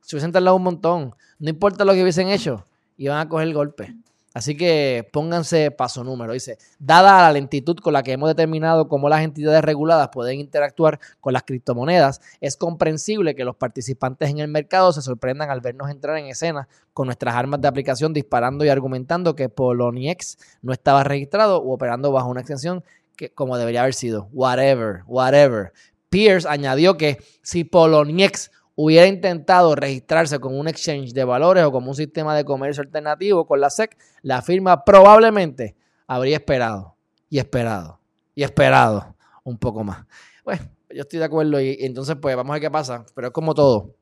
se 0.00 0.16
hubiesen 0.16 0.32
tardado 0.32 0.56
un 0.56 0.62
montón. 0.62 1.14
No 1.38 1.50
importa 1.50 1.84
lo 1.84 1.92
que 1.92 2.02
hubiesen 2.02 2.28
hecho, 2.28 2.66
iban 2.96 3.18
a 3.18 3.28
coger 3.28 3.48
el 3.48 3.54
golpe. 3.54 3.96
Así 4.36 4.54
que 4.54 5.08
pónganse 5.14 5.70
paso 5.70 6.04
número. 6.04 6.34
Dice, 6.34 6.58
dada 6.78 7.22
la 7.22 7.32
lentitud 7.32 7.78
con 7.78 7.94
la 7.94 8.02
que 8.02 8.12
hemos 8.12 8.28
determinado 8.28 8.86
cómo 8.86 9.08
las 9.08 9.22
entidades 9.22 9.64
reguladas 9.64 10.10
pueden 10.12 10.40
interactuar 10.40 11.00
con 11.22 11.32
las 11.32 11.44
criptomonedas, 11.44 12.20
es 12.42 12.58
comprensible 12.58 13.34
que 13.34 13.46
los 13.46 13.56
participantes 13.56 14.28
en 14.28 14.40
el 14.40 14.48
mercado 14.48 14.92
se 14.92 15.00
sorprendan 15.00 15.48
al 15.48 15.62
vernos 15.62 15.88
entrar 15.88 16.18
en 16.18 16.26
escena 16.26 16.68
con 16.92 17.06
nuestras 17.06 17.34
armas 17.34 17.62
de 17.62 17.68
aplicación 17.68 18.12
disparando 18.12 18.62
y 18.66 18.68
argumentando 18.68 19.34
que 19.34 19.48
Poloniex 19.48 20.36
no 20.60 20.74
estaba 20.74 21.02
registrado 21.02 21.62
u 21.62 21.72
operando 21.72 22.12
bajo 22.12 22.28
una 22.28 22.40
extensión 22.40 22.84
que, 23.16 23.30
como 23.32 23.56
debería 23.56 23.80
haber 23.80 23.94
sido. 23.94 24.28
Whatever, 24.34 25.02
whatever. 25.06 25.72
Pierce 26.10 26.46
añadió 26.46 26.98
que 26.98 27.24
si 27.40 27.64
Poloniex 27.64 28.50
hubiera 28.76 29.06
intentado 29.06 29.74
registrarse 29.74 30.38
con 30.38 30.56
un 30.56 30.68
exchange 30.68 31.12
de 31.12 31.24
valores 31.24 31.64
o 31.64 31.72
como 31.72 31.88
un 31.90 31.96
sistema 31.96 32.36
de 32.36 32.44
comercio 32.44 32.82
alternativo 32.82 33.46
con 33.46 33.60
la 33.60 33.70
SEC, 33.70 33.96
la 34.22 34.42
firma 34.42 34.84
probablemente 34.84 35.74
habría 36.06 36.36
esperado 36.36 36.94
y 37.28 37.38
esperado 37.38 37.98
y 38.34 38.44
esperado 38.44 39.16
un 39.42 39.58
poco 39.58 39.82
más. 39.82 40.06
Bueno, 40.44 40.62
yo 40.90 41.00
estoy 41.00 41.18
de 41.18 41.24
acuerdo 41.24 41.60
y, 41.60 41.78
entonces 41.80 42.16
pues 42.20 42.36
vamos 42.36 42.50
a 42.50 42.54
ver 42.54 42.62
qué 42.62 42.70
pasa, 42.70 43.04
pero 43.14 43.28
es 43.28 43.32
como 43.32 43.54
todo. 43.54 43.94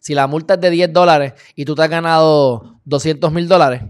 Si 0.00 0.14
la 0.14 0.26
multa 0.26 0.54
es 0.54 0.60
de 0.60 0.70
10 0.70 0.92
dólares 0.92 1.32
y 1.54 1.64
tú 1.64 1.74
te 1.74 1.82
has 1.82 1.88
ganado 1.88 2.80
200 2.84 3.32
mil 3.32 3.48
dólares, 3.48 3.82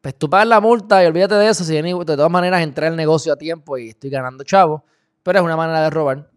pues 0.00 0.14
tú 0.16 0.28
pagas 0.28 0.48
la 0.48 0.60
multa 0.60 1.02
y 1.02 1.06
olvídate 1.06 1.36
de 1.36 1.48
eso. 1.48 1.62
Si 1.62 1.72
de 1.72 2.04
todas 2.04 2.30
maneras 2.30 2.62
entré 2.62 2.88
el 2.88 2.96
negocio 2.96 3.32
a 3.32 3.36
tiempo 3.36 3.78
y 3.78 3.90
estoy 3.90 4.10
ganando 4.10 4.44
chavo, 4.44 4.84
pero 5.22 5.38
es 5.38 5.44
una 5.44 5.56
manera 5.56 5.82
de 5.82 5.90
robar. 5.90 6.30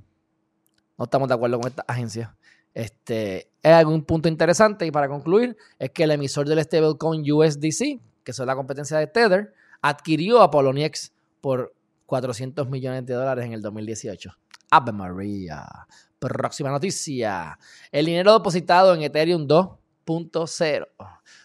No 0.97 1.05
estamos 1.05 1.27
de 1.27 1.33
acuerdo 1.33 1.59
con 1.59 1.67
esta 1.69 1.83
agencia. 1.87 2.36
Este, 2.77 3.49
es 3.63 3.71
algún 3.71 4.03
punto 4.03 4.29
interesante 4.29 4.85
y 4.85 4.91
para 4.91 5.09
concluir 5.09 5.57
es 5.79 5.89
que 5.89 6.03
el 6.03 6.11
emisor 6.11 6.47
del 6.47 6.63
stablecoin 6.63 7.23
USDC, 7.27 7.99
que 8.23 8.31
es 8.31 8.37
la 8.37 8.55
competencia 8.55 8.99
de 8.99 9.07
Tether, 9.07 9.51
adquirió 9.81 10.43
a 10.43 10.51
Poloniex 10.51 11.11
por 11.41 11.73
400 12.05 12.69
millones 12.69 13.03
de 13.07 13.15
dólares 13.15 13.45
en 13.45 13.53
el 13.53 13.63
2018. 13.63 14.29
Ave 14.69 14.91
María. 14.91 15.65
Próxima 16.19 16.69
noticia. 16.69 17.57
El 17.91 18.05
dinero 18.05 18.33
depositado 18.33 18.93
en 18.93 19.01
Ethereum 19.01 19.47
2.0 19.47 20.87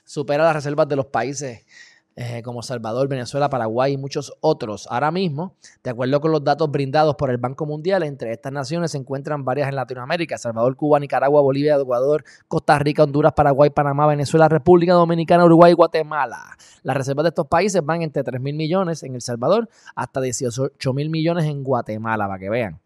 supera 0.04 0.44
las 0.44 0.56
reservas 0.56 0.86
de 0.86 0.96
los 0.96 1.06
países 1.06 1.64
eh, 2.14 2.42
como 2.42 2.62
Salvador, 2.62 3.08
Venezuela, 3.08 3.48
Paraguay 3.48 3.94
y 3.94 3.96
muchos 3.96 4.34
otros. 4.40 4.86
Ahora 4.90 5.10
mismo, 5.10 5.56
de 5.82 5.90
acuerdo 5.90 6.20
con 6.20 6.30
los 6.30 6.44
datos 6.44 6.70
brindados 6.70 7.14
por 7.14 7.30
el 7.30 7.38
Banco 7.38 7.64
Mundial, 7.64 8.02
entre 8.02 8.32
estas 8.32 8.52
naciones 8.52 8.90
se 8.90 8.98
encuentran 8.98 9.46
varias 9.46 9.70
en 9.70 9.76
Latinoamérica, 9.76 10.36
Salvador, 10.36 10.76
Cuba, 10.76 11.00
Nicaragua, 11.00 11.40
Bolivia, 11.40 11.76
Ecuador, 11.76 12.22
Costa 12.48 12.78
Rica, 12.78 13.04
Honduras, 13.04 13.32
Paraguay, 13.32 13.70
Panamá, 13.70 14.06
Venezuela, 14.06 14.46
República 14.46 14.92
Dominicana, 14.92 15.46
Uruguay 15.46 15.72
y 15.72 15.74
Guatemala. 15.74 16.54
Las 16.82 16.98
reservas 16.98 17.24
de 17.24 17.28
estos 17.30 17.46
países 17.46 17.82
van 17.82 18.02
entre 18.02 18.22
3 18.22 18.38
mil 18.42 18.56
millones 18.56 19.02
en 19.04 19.14
El 19.14 19.22
Salvador 19.22 19.70
hasta 19.94 20.20
18 20.20 20.92
mil 20.92 21.08
millones 21.08 21.46
en 21.46 21.64
Guatemala, 21.64 22.26
para 22.26 22.38
que 22.38 22.50
vean. 22.50 22.78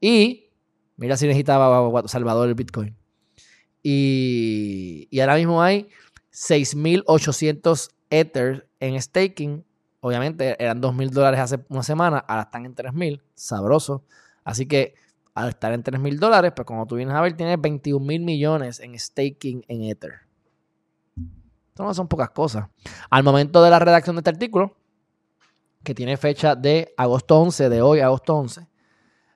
Y, 0.00 0.48
mira 0.96 1.16
si 1.16 1.28
necesitaba 1.28 2.02
Salvador 2.08 2.48
el 2.48 2.54
Bitcoin. 2.56 2.96
Y, 3.84 5.06
y 5.12 5.20
ahora 5.20 5.36
mismo 5.36 5.62
hay 5.62 5.88
6.800 6.32 7.93
Ether 8.10 8.68
en 8.80 9.00
staking. 9.00 9.64
Obviamente 10.00 10.62
eran 10.62 10.82
2.000 10.82 11.10
dólares 11.10 11.40
hace 11.40 11.64
una 11.68 11.82
semana, 11.82 12.18
ahora 12.18 12.42
están 12.42 12.66
en 12.66 12.74
3.000, 12.74 13.22
sabroso. 13.34 14.04
Así 14.44 14.66
que 14.66 14.94
al 15.34 15.48
estar 15.48 15.72
en 15.72 15.82
3.000 15.82 16.18
dólares, 16.18 16.52
pues 16.54 16.66
como 16.66 16.86
tú 16.86 16.96
vienes 16.96 17.14
a 17.14 17.20
ver, 17.20 17.36
tienes 17.36 17.60
21 17.60 18.04
mil 18.04 18.22
millones 18.22 18.80
en 18.80 18.98
staking 18.98 19.64
en 19.68 19.82
Ether. 19.82 20.12
Esto 21.68 21.84
no 21.84 21.92
son 21.92 22.06
pocas 22.06 22.30
cosas. 22.30 22.68
Al 23.10 23.24
momento 23.24 23.62
de 23.62 23.70
la 23.70 23.80
redacción 23.80 24.14
de 24.14 24.20
este 24.20 24.30
artículo, 24.30 24.76
que 25.82 25.94
tiene 25.94 26.16
fecha 26.16 26.54
de 26.54 26.94
agosto 26.96 27.38
11, 27.40 27.68
de 27.68 27.82
hoy, 27.82 28.00
agosto 28.00 28.36
11, 28.36 28.66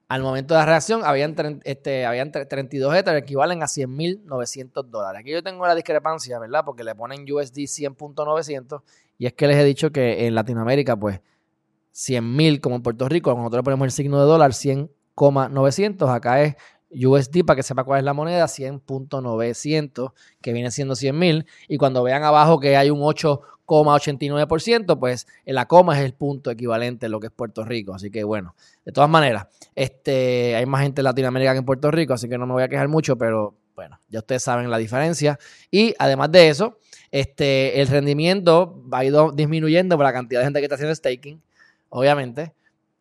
al 0.09 0.23
momento 0.23 0.55
de 0.55 0.61
la 0.61 0.67
reacción, 0.67 1.03
habían, 1.05 1.61
este, 1.65 2.07
habían 2.07 2.33
32 2.33 2.97
Ether, 2.97 3.17
equivalen 3.17 3.63
a 3.63 3.67
100.900 3.67 4.85
dólares. 4.87 5.21
Aquí 5.21 5.31
yo 5.31 5.43
tengo 5.43 5.67
la 5.67 5.75
discrepancia, 5.75 6.39
¿verdad? 6.39 6.63
Porque 6.65 6.83
le 6.83 6.95
ponen 6.95 7.31
USD 7.31 7.59
100.900 7.67 8.83
y 9.19 9.27
es 9.27 9.35
que 9.35 9.47
les 9.47 9.59
he 9.59 9.65
dicho 9.65 9.91
que 9.93 10.27
en 10.27 10.35
Latinoamérica, 10.35 10.97
pues, 10.97 11.21
100.000 11.93 12.61
como 12.61 12.77
en 12.77 12.83
Puerto 12.83 13.09
Rico, 13.09 13.35
nosotros 13.35 13.63
ponemos 13.65 13.85
el 13.85 13.93
signo 13.93 14.19
de 14.19 14.27
dólar 14.27 14.55
100,900, 14.55 16.09
acá 16.09 16.43
es 16.43 16.57
USD 16.91 17.45
para 17.45 17.57
que 17.57 17.63
sepa 17.63 17.85
cuál 17.85 17.99
es 17.99 18.05
la 18.05 18.15
moneda, 18.15 18.47
100.900, 18.47 20.13
que 20.41 20.53
viene 20.53 20.71
siendo 20.71 20.95
100.000. 20.95 21.45
Y 21.69 21.77
cuando 21.77 22.03
vean 22.03 22.23
abajo 22.23 22.61
que 22.61 22.77
hay 22.77 22.89
un 22.89 23.01
8,89%, 23.69 24.99
pues 24.99 25.27
la 25.45 25.67
coma 25.67 25.99
es 25.99 26.05
el 26.05 26.15
punto 26.15 26.51
equivalente 26.51 27.07
a 27.07 27.09
lo 27.09 27.21
que 27.21 27.27
es 27.27 27.33
Puerto 27.33 27.65
Rico. 27.65 27.95
Así 27.95 28.11
que 28.11 28.25
bueno, 28.25 28.55
de 28.85 28.93
todas 28.93 29.11
maneras, 29.11 29.47
este, 29.75 30.57
hay 30.57 30.67
más 30.67 30.83
gente 30.83 31.01
en 31.01 31.05
Latinoamérica 31.05 31.53
que 31.53 31.59
en 31.59 31.65
Puerto 31.65 31.91
Rico, 31.91 32.15
así 32.15 32.29
que 32.29 32.39
no 32.39 32.47
me 32.47 32.55
voy 32.55 32.63
a 32.63 32.69
quejar 32.69 32.89
mucho, 32.89 33.17
pero 33.17 33.55
bueno, 33.75 34.01
ya 34.09 34.19
ustedes 34.21 34.43
saben 34.43 34.71
la 34.71 34.79
diferencia. 34.79 35.39
Y 35.71 35.95
además 35.99 36.33
de 36.33 36.49
eso, 36.49 36.79
este, 37.11 37.81
el 37.81 37.89
rendimiento 37.89 38.83
ha 38.91 39.05
ido 39.05 39.31
disminuyendo 39.31 39.97
por 39.97 40.05
la 40.05 40.13
cantidad 40.13 40.41
de 40.41 40.47
gente 40.47 40.61
que 40.61 40.65
está 40.65 40.75
haciendo 40.75 40.95
staking, 40.95 41.41
obviamente. 41.91 42.53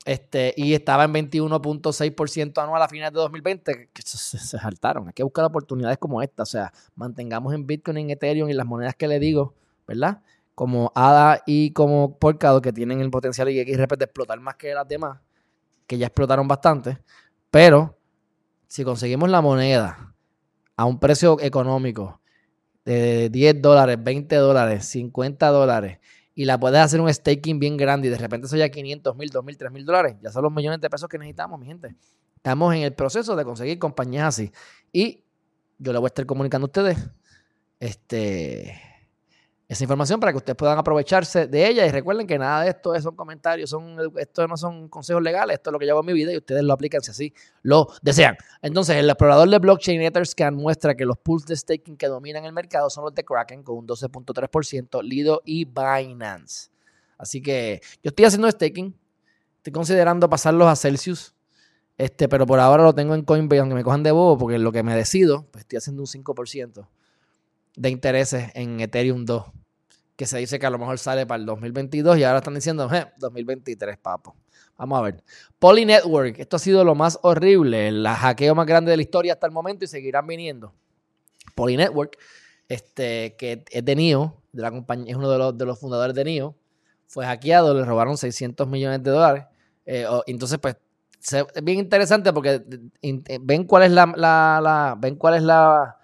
Este, 0.05 0.53
y 0.55 0.73
estaba 0.73 1.03
en 1.03 1.13
21.6% 1.13 2.63
anual 2.63 2.81
a 2.81 2.87
finales 2.87 3.11
de 3.11 3.19
2020, 3.19 3.89
que 3.91 4.01
se, 4.03 4.37
saltaron. 4.37 5.07
Hay 5.07 5.13
que 5.13 5.23
buscar 5.23 5.43
oportunidades 5.43 5.97
como 5.97 6.21
esta. 6.21 6.43
O 6.43 6.45
sea, 6.45 6.71
mantengamos 6.95 7.53
en 7.53 7.67
Bitcoin, 7.67 7.97
en 7.97 8.09
Ethereum 8.11 8.49
y 8.49 8.53
las 8.53 8.65
monedas 8.65 8.95
que 8.95 9.07
le 9.07 9.19
digo, 9.19 9.53
¿verdad? 9.85 10.21
Como 10.57 10.91
ADA 10.95 11.43
y 11.45 11.71
como 11.71 12.17
Polkadot, 12.17 12.63
que 12.63 12.73
tienen 12.73 12.99
el 12.99 13.11
potencial 13.11 13.47
y 13.49 13.63
de 13.63 13.83
explotar 13.83 14.39
más 14.39 14.55
que 14.55 14.73
las 14.73 14.87
demás, 14.87 15.19
que 15.85 15.99
ya 15.99 16.07
explotaron 16.07 16.47
bastante. 16.47 16.97
Pero 17.51 17.95
si 18.65 18.83
conseguimos 18.83 19.29
la 19.29 19.39
moneda 19.39 20.15
a 20.75 20.85
un 20.85 20.99
precio 20.99 21.37
económico 21.41 22.19
de 22.85 23.29
10 23.29 23.61
dólares, 23.61 24.03
20 24.03 24.35
dólares, 24.37 24.85
50 24.85 25.47
dólares, 25.49 25.99
y 26.33 26.45
la 26.45 26.59
puedes 26.59 26.79
hacer 26.79 27.01
un 27.01 27.13
staking 27.13 27.59
bien 27.59 27.77
grande 27.77 28.07
y 28.07 28.09
de 28.11 28.17
repente 28.17 28.47
eso 28.47 28.57
ya 28.57 28.69
500 28.69 29.15
mil, 29.15 29.29
2 29.29 29.45
mil, 29.45 29.57
3 29.57 29.71
mil 29.71 29.85
dólares. 29.85 30.15
Ya 30.23 30.31
son 30.31 30.41
los 30.41 30.51
millones 30.51 30.81
de 30.81 30.89
pesos 30.89 31.07
que 31.07 31.19
necesitamos, 31.19 31.59
mi 31.59 31.67
gente. 31.67 31.95
Estamos 32.35 32.73
en 32.73 32.81
el 32.81 32.93
proceso 32.95 33.35
de 33.35 33.45
conseguir 33.45 33.77
compañías 33.77 34.25
así. 34.25 34.51
Y 34.91 35.23
yo 35.77 35.93
le 35.93 35.99
voy 35.99 36.07
a 36.07 36.09
estar 36.09 36.25
comunicando 36.25 36.65
a 36.65 36.69
ustedes 36.69 36.97
este, 37.79 38.81
esa 39.67 39.83
información 39.83 40.19
para 40.19 40.31
que 40.31 40.37
ustedes 40.37 40.55
puedan 40.55 40.77
aprovecharse 40.77 41.47
de 41.47 41.67
ella. 41.67 41.85
Y 41.85 41.91
recuerden 41.91 42.25
que 42.25 42.37
nada 42.37 42.63
de 42.63 42.69
esto 42.69 42.97
son 43.01 43.15
comentarios, 43.15 43.69
son, 43.69 43.97
esto 44.17 44.47
no 44.47 44.55
son 44.55 44.87
consejos 44.87 45.21
legales, 45.21 45.55
esto 45.55 45.69
es 45.69 45.71
lo 45.73 45.79
que 45.79 45.85
yo 45.85 45.91
hago 45.91 46.01
en 46.01 46.05
mi 46.05 46.13
vida 46.13 46.31
y 46.31 46.37
ustedes 46.37 46.63
lo 46.63 46.71
aplican 46.73 47.01
si 47.01 47.11
así 47.11 47.33
lo 47.63 47.87
desean. 48.01 48.37
Entonces, 48.61 48.95
el 48.95 49.09
explorador 49.09 49.49
de 49.49 49.59
blockchain 49.59 50.01
Etherscan 50.01 50.55
muestra 50.55 50.95
que 50.95 51.05
los 51.05 51.17
pools 51.17 51.45
de 51.45 51.55
staking 51.55 51.97
que 51.97 52.07
dominan 52.07 52.45
el 52.45 52.53
mercado 52.53 52.89
son 52.89 53.03
los 53.03 53.13
de 53.13 53.25
Kraken 53.25 53.63
con 53.63 53.77
un 53.77 53.87
12.3%, 53.87 55.03
Lido 55.03 55.41
y 55.43 55.65
Binance. 55.65 56.69
Así 57.17 57.41
que 57.41 57.81
yo 58.01 58.09
estoy 58.09 58.25
haciendo 58.25 58.49
staking, 58.49 58.95
estoy 59.57 59.73
considerando 59.73 60.29
pasarlos 60.29 60.67
a 60.67 60.75
Celsius. 60.75 61.33
Este, 61.97 62.29
pero 62.29 62.45
por 62.45 62.59
ahora 62.59 62.83
lo 62.83 62.93
tengo 62.93 63.15
en 63.15 63.23
Coinbase, 63.23 63.59
aunque 63.59 63.73
me 63.75 63.83
cojan 63.83 64.03
de 64.03 64.11
bobo, 64.11 64.37
porque 64.37 64.59
lo 64.59 64.71
que 64.71 64.83
me 64.83 64.95
decido, 64.95 65.47
pues 65.51 65.63
estoy 65.63 65.77
haciendo 65.77 66.03
un 66.03 66.07
5% 66.07 66.87
de 67.77 67.91
intereses 67.91 68.49
en 68.55 68.81
Ethereum 68.81 69.23
2, 69.23 69.43
que 70.15 70.25
se 70.25 70.39
dice 70.39 70.59
que 70.59 70.65
a 70.65 70.69
lo 70.69 70.79
mejor 70.79 70.97
sale 70.97 71.25
para 71.25 71.39
el 71.39 71.45
2022 71.45 72.17
y 72.17 72.23
ahora 72.23 72.39
están 72.39 72.55
diciendo, 72.55 72.89
eh, 72.91 73.05
2023, 73.19 73.97
papo. 73.99 74.35
Vamos 74.77 74.99
a 74.99 75.01
ver. 75.03 75.23
Poly 75.59 75.85
Network, 75.85 76.39
esto 76.39 76.55
ha 76.55 76.59
sido 76.59 76.83
lo 76.83 76.95
más 76.95 77.19
horrible, 77.21 77.87
el 77.87 78.07
hackeo 78.07 78.55
más 78.55 78.65
grande 78.65 78.91
de 78.91 78.97
la 78.97 79.03
historia 79.03 79.33
hasta 79.33 79.45
el 79.45 79.53
momento 79.53 79.85
y 79.85 79.87
seguirán 79.87 80.25
viniendo. 80.25 80.73
Poly 81.55 81.77
Network, 81.77 82.17
este, 82.67 83.35
que 83.37 83.63
es 83.69 83.85
de 83.85 83.95
NIO, 83.95 84.41
de 84.51 84.61
la 84.63 84.71
compañía, 84.71 85.11
es 85.11 85.17
uno 85.17 85.29
de 85.29 85.37
los, 85.37 85.57
de 85.57 85.65
los 85.65 85.79
fundadores 85.79 86.15
de 86.15 86.25
NIO, 86.25 86.55
fue 87.05 87.25
hackeado, 87.25 87.75
le 87.75 87.85
robaron 87.85 88.17
600 88.17 88.67
millones 88.67 89.03
de 89.03 89.11
dólares. 89.11 89.45
Eh, 89.85 90.05
entonces, 90.25 90.57
pues, 90.57 90.77
es 91.31 91.63
bien 91.63 91.77
interesante 91.77 92.33
porque 92.33 92.63
eh, 93.01 93.39
ven 93.39 93.65
cuál 93.65 93.83
es 93.83 93.91
la, 93.91 94.07
la, 94.15 94.95
ven 94.99 95.15
cuál 95.15 95.35
es 95.35 95.43
la 95.43 95.97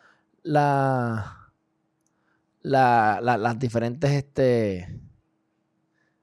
las 2.63 3.59
diferentes 3.59 4.11
este, 4.11 4.99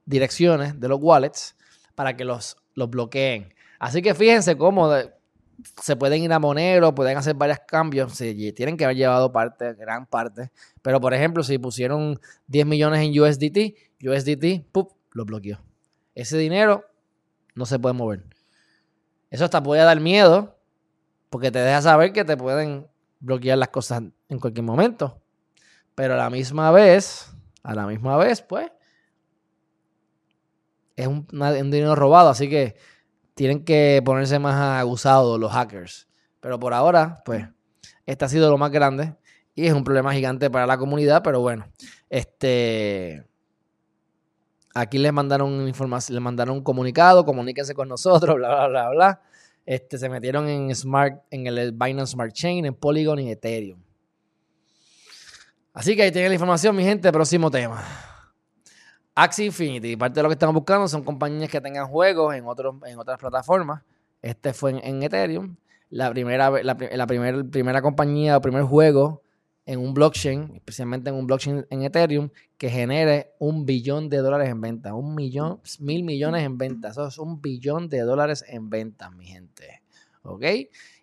direcciones 0.05 0.79
de 0.79 0.87
los 0.87 0.99
wallets 1.01 1.55
para 1.95 2.17
que 2.17 2.25
los, 2.25 2.57
los 2.73 2.89
bloqueen. 2.89 3.53
Así 3.79 4.01
que 4.01 4.13
fíjense 4.13 4.57
cómo 4.57 4.91
se 5.81 5.95
pueden 5.95 6.23
ir 6.23 6.33
a 6.33 6.39
Monero, 6.39 6.93
pueden 6.93 7.17
hacer 7.17 7.35
varios 7.35 7.59
cambios, 7.67 8.13
se, 8.13 8.33
tienen 8.53 8.77
que 8.77 8.85
haber 8.85 8.97
llevado 8.97 9.31
parte, 9.31 9.73
gran 9.73 10.05
parte. 10.05 10.51
Pero 10.81 10.99
por 10.99 11.13
ejemplo, 11.13 11.43
si 11.43 11.57
pusieron 11.57 12.19
10 12.47 12.65
millones 12.65 13.01
en 13.01 13.19
USDT, 13.19 13.75
USDT, 14.03 14.65
¡pup! 14.71 14.91
lo 15.13 15.25
bloqueó. 15.25 15.59
Ese 16.15 16.37
dinero 16.37 16.85
no 17.55 17.65
se 17.65 17.79
puede 17.79 17.93
mover. 17.93 18.25
Eso 19.29 19.45
hasta 19.45 19.63
puede 19.63 19.83
dar 19.83 19.99
miedo, 19.99 20.57
porque 21.29 21.51
te 21.51 21.59
deja 21.59 21.81
saber 21.81 22.11
que 22.11 22.25
te 22.25 22.35
pueden 22.35 22.87
bloquear 23.19 23.57
las 23.57 23.69
cosas 23.69 24.03
en 24.29 24.39
cualquier 24.39 24.65
momento. 24.65 25.20
Pero 26.01 26.15
a 26.15 26.17
la 26.17 26.31
misma 26.31 26.71
vez, 26.71 27.31
a 27.61 27.75
la 27.75 27.85
misma 27.85 28.17
vez, 28.17 28.41
pues, 28.41 28.71
es 30.95 31.05
un, 31.05 31.27
dinero 31.29 31.93
robado, 31.93 32.29
así 32.29 32.49
que 32.49 32.75
tienen 33.35 33.63
que 33.63 34.01
ponerse 34.03 34.39
más 34.39 34.55
abusados 34.81 35.39
los 35.39 35.51
hackers. 35.51 36.07
Pero 36.39 36.59
por 36.59 36.73
ahora, 36.73 37.21
pues, 37.23 37.47
este 38.07 38.25
ha 38.25 38.29
sido 38.29 38.49
lo 38.49 38.57
más 38.57 38.71
grande 38.71 39.15
y 39.53 39.67
es 39.67 39.73
un 39.73 39.83
problema 39.83 40.11
gigante 40.11 40.49
para 40.49 40.65
la 40.65 40.75
comunidad, 40.79 41.21
pero 41.21 41.39
bueno, 41.39 41.67
este 42.09 43.23
aquí 44.73 44.97
les 44.97 45.13
mandaron 45.13 45.67
información, 45.67 46.15
les 46.15 46.23
mandaron 46.23 46.55
un 46.55 46.63
comunicado, 46.63 47.23
comuníquense 47.25 47.75
con 47.75 47.87
nosotros, 47.87 48.35
bla 48.37 48.55
bla 48.55 48.67
bla 48.67 48.89
bla. 48.89 49.21
Este 49.67 49.99
se 49.99 50.09
metieron 50.09 50.47
en 50.47 50.73
Smart 50.73 51.21
en 51.29 51.45
el 51.45 51.73
Binance 51.73 52.13
Smart 52.13 52.33
Chain, 52.33 52.65
en 52.65 52.73
Polygon 52.73 53.19
y 53.19 53.29
Ethereum. 53.29 53.83
Así 55.73 55.95
que 55.95 56.03
ahí 56.03 56.11
tienen 56.11 56.29
la 56.29 56.35
información, 56.35 56.75
mi 56.75 56.83
gente. 56.83 57.11
Próximo 57.11 57.49
tema. 57.49 57.83
Axie 59.15 59.45
Infinity. 59.45 59.95
Parte 59.95 60.19
de 60.19 60.23
lo 60.23 60.29
que 60.29 60.33
estamos 60.33 60.53
buscando 60.53 60.87
son 60.87 61.03
compañías 61.03 61.49
que 61.49 61.61
tengan 61.61 61.87
juegos 61.87 62.35
en, 62.35 62.43
en 62.43 62.99
otras 62.99 63.17
plataformas. 63.17 63.83
Este 64.21 64.53
fue 64.53 64.71
en, 64.71 65.03
Ethereum. 65.03 65.55
La 65.89 66.09
primera, 66.09 66.49
la, 66.63 67.07
primera 67.07 67.81
compañía 67.81 68.37
o 68.37 68.41
primer 68.41 68.63
juego 68.63 69.23
en 69.65 69.79
un 69.79 69.93
blockchain, 69.93 70.55
especialmente 70.55 71.09
en 71.09 71.15
un 71.15 71.27
blockchain 71.27 71.65
en 71.69 71.83
Ethereum, 71.83 72.29
que 72.57 72.69
genere 72.69 73.33
un 73.39 73.65
billón 73.65 74.09
de 74.09 74.17
dólares 74.17 74.49
en 74.49 74.59
venta. 74.59 74.93
Un 74.93 75.15
millón, 75.15 75.61
mil 75.79 76.03
millones 76.03 76.43
en 76.43 76.57
venta. 76.57 76.89
Eso 76.89 77.07
es 77.07 77.17
un 77.17 77.41
billón 77.41 77.87
de 77.87 78.01
dólares 78.01 78.43
en 78.47 78.69
venta, 78.69 79.09
mi 79.09 79.25
gente. 79.25 79.81
¿Ok? 80.23 80.43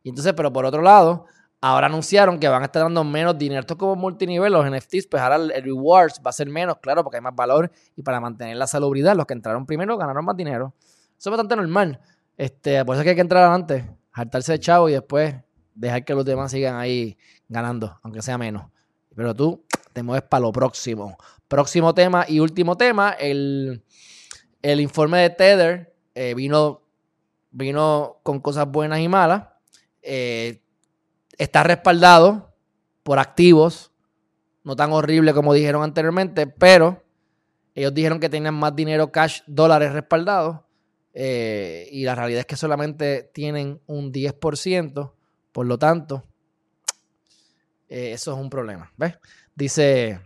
Y 0.03 0.09
entonces, 0.09 0.33
pero 0.35 0.53
por 0.53 0.65
otro 0.65 0.83
lado, 0.83 1.27
ahora 1.61 1.87
anunciaron 1.87 2.39
que 2.39 2.49
van 2.49 2.63
a 2.63 2.67
estar 2.67 2.83
dando 2.83 3.05
menos 3.05 3.37
dinero. 3.37 3.61
Esto 3.61 3.75
es 3.75 3.79
como 3.79 3.97
multinivel, 3.97 4.53
los 4.53 4.69
NFTs, 4.69 5.07
pues 5.07 5.23
ahora 5.23 5.37
el, 5.37 5.63
rewards 5.63 6.21
va 6.25 6.31
a 6.31 6.33
ser 6.33 6.49
menos, 6.49 6.79
claro, 6.79 7.03
porque 7.03 7.17
hay 7.17 7.23
más 7.23 7.35
valor 7.35 7.71
y 7.97 8.03
para 8.03 8.21
mantener 8.21 8.57
la 8.57 8.67
salubridad, 8.67 9.17
los 9.17 9.27
que 9.27 9.35
entraron 9.35 9.67
primero 9.67 9.97
ganaron 9.97 10.25
más 10.25 10.37
dinero. 10.37 10.75
Eso 11.19 11.31
es 11.31 11.31
bastante 11.31 11.57
normal. 11.57 12.01
Este, 12.37 12.85
por 12.85 12.95
eso 12.95 13.01
es 13.01 13.05
que 13.05 13.11
hay 13.11 13.17
que 13.17 13.23
entrar 13.23 13.51
antes, 13.51 13.85
hartarse 14.13 14.53
de 14.53 14.61
chavo 14.61 14.89
y 14.89 14.93
después 14.93 15.35
dejar 15.75 16.05
que 16.05 16.15
los 16.15 16.25
demás 16.25 16.51
sigan 16.51 16.77
ahí 16.77 17.17
ganando, 17.49 17.99
aunque 18.03 18.23
sea 18.23 18.39
menos. 18.39 18.67
Pero 19.15 19.35
tú 19.35 19.65
te 19.93 20.03
mueves 20.03 20.23
para 20.29 20.43
lo 20.43 20.53
próximo. 20.53 21.17
Próximo 21.49 21.95
tema 21.95 22.25
y 22.29 22.41
último 22.41 22.77
tema, 22.77 23.13
el, 23.19 23.83
informe 24.63 25.19
de 25.19 25.31
Tether 25.31 25.95
eh, 26.15 26.35
vino, 26.35 26.83
vino 27.51 28.21
con 28.23 28.41
cosas 28.41 28.71
buenas 28.71 29.01
y 29.01 29.09
malas. 29.09 29.49
Eh, 30.03 30.63
está 31.39 31.63
respaldado 31.63 32.55
por 33.03 33.19
activos, 33.19 33.93
no 34.65 34.77
tan 34.77 34.93
horrible 34.93 35.33
como 35.33 35.55
dijeron 35.55 35.83
anteriormente, 35.83 36.47
pero 36.47 37.03
ellos 37.75 37.95
dijeron 37.95 38.21
que 38.21 38.29
tenían 38.29 38.55
más 38.55 38.75
dinero 38.77 39.11
cash, 39.13 39.41
dólares 39.47 39.93
respaldados, 39.93 40.61
eh, 41.15 41.89
y 41.91 42.05
la 42.05 42.15
realidad 42.15 42.41
es 42.41 42.47
que 42.47 42.57
solamente 42.57 43.31
tienen 43.33 43.81
un 43.87 44.13
10%, 44.13 45.15
por 45.53 45.67
lo 45.67 45.79
tanto, 45.79 46.25
eh, 47.89 48.13
eso 48.13 48.33
es 48.33 48.39
un 48.39 48.51
problema. 48.51 48.93
¿Ves? 48.97 49.19
Dice, 49.55 50.21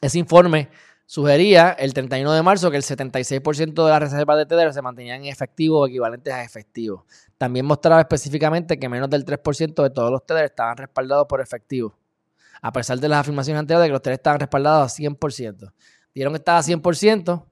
ese 0.00 0.18
informe 0.18 0.70
sugería 1.12 1.72
el 1.72 1.92
31 1.92 2.32
de 2.32 2.42
marzo 2.42 2.70
que 2.70 2.78
el 2.78 2.82
76% 2.82 3.84
de 3.84 3.90
las 3.90 4.00
reservas 4.00 4.38
de 4.38 4.46
Tether 4.46 4.72
se 4.72 4.80
mantenían 4.80 5.22
en 5.22 5.26
efectivo 5.26 5.80
o 5.80 5.86
equivalentes 5.86 6.32
a 6.32 6.42
efectivo. 6.42 7.04
También 7.36 7.66
mostraba 7.66 8.00
específicamente 8.00 8.78
que 8.78 8.88
menos 8.88 9.10
del 9.10 9.26
3% 9.26 9.82
de 9.82 9.90
todos 9.90 10.10
los 10.10 10.24
Tether 10.24 10.46
estaban 10.46 10.74
respaldados 10.74 11.26
por 11.26 11.42
efectivo. 11.42 11.94
A 12.62 12.72
pesar 12.72 12.98
de 12.98 13.10
las 13.10 13.20
afirmaciones 13.20 13.60
anteriores 13.60 13.82
de 13.82 13.88
que 13.88 13.92
los 13.92 14.00
Tether 14.00 14.14
estaban 14.14 14.40
respaldados 14.40 14.90
a 14.90 15.02
100%. 15.02 15.74
Dieron 16.14 16.32
que 16.32 16.38
estaba 16.38 16.58
a 16.60 16.62
100%. 16.62 17.44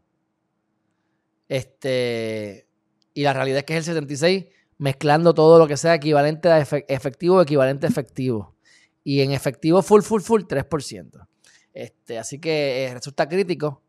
Este, 1.47 2.67
y 3.13 3.23
la 3.25 3.35
realidad 3.35 3.59
es 3.59 3.65
que 3.65 3.77
es 3.77 3.89
el 3.89 4.09
76% 4.09 4.49
mezclando 4.79 5.35
todo 5.35 5.59
lo 5.59 5.69
que 5.69 5.77
sea 5.77 5.95
equivalente 5.97 6.49
a 6.49 6.61
efectivo 6.61 7.37
o 7.37 7.43
equivalente 7.43 7.85
a 7.85 7.91
efectivo. 7.91 8.57
Y 9.05 9.21
en 9.21 9.33
efectivo 9.33 9.83
full, 9.83 10.01
full, 10.01 10.23
full, 10.23 10.43
3%. 10.45 11.27
Este, 11.73 12.19
así 12.19 12.39
que 12.39 12.85
eh, 12.85 12.95
resulta 12.95 13.29
crítico 13.29 13.83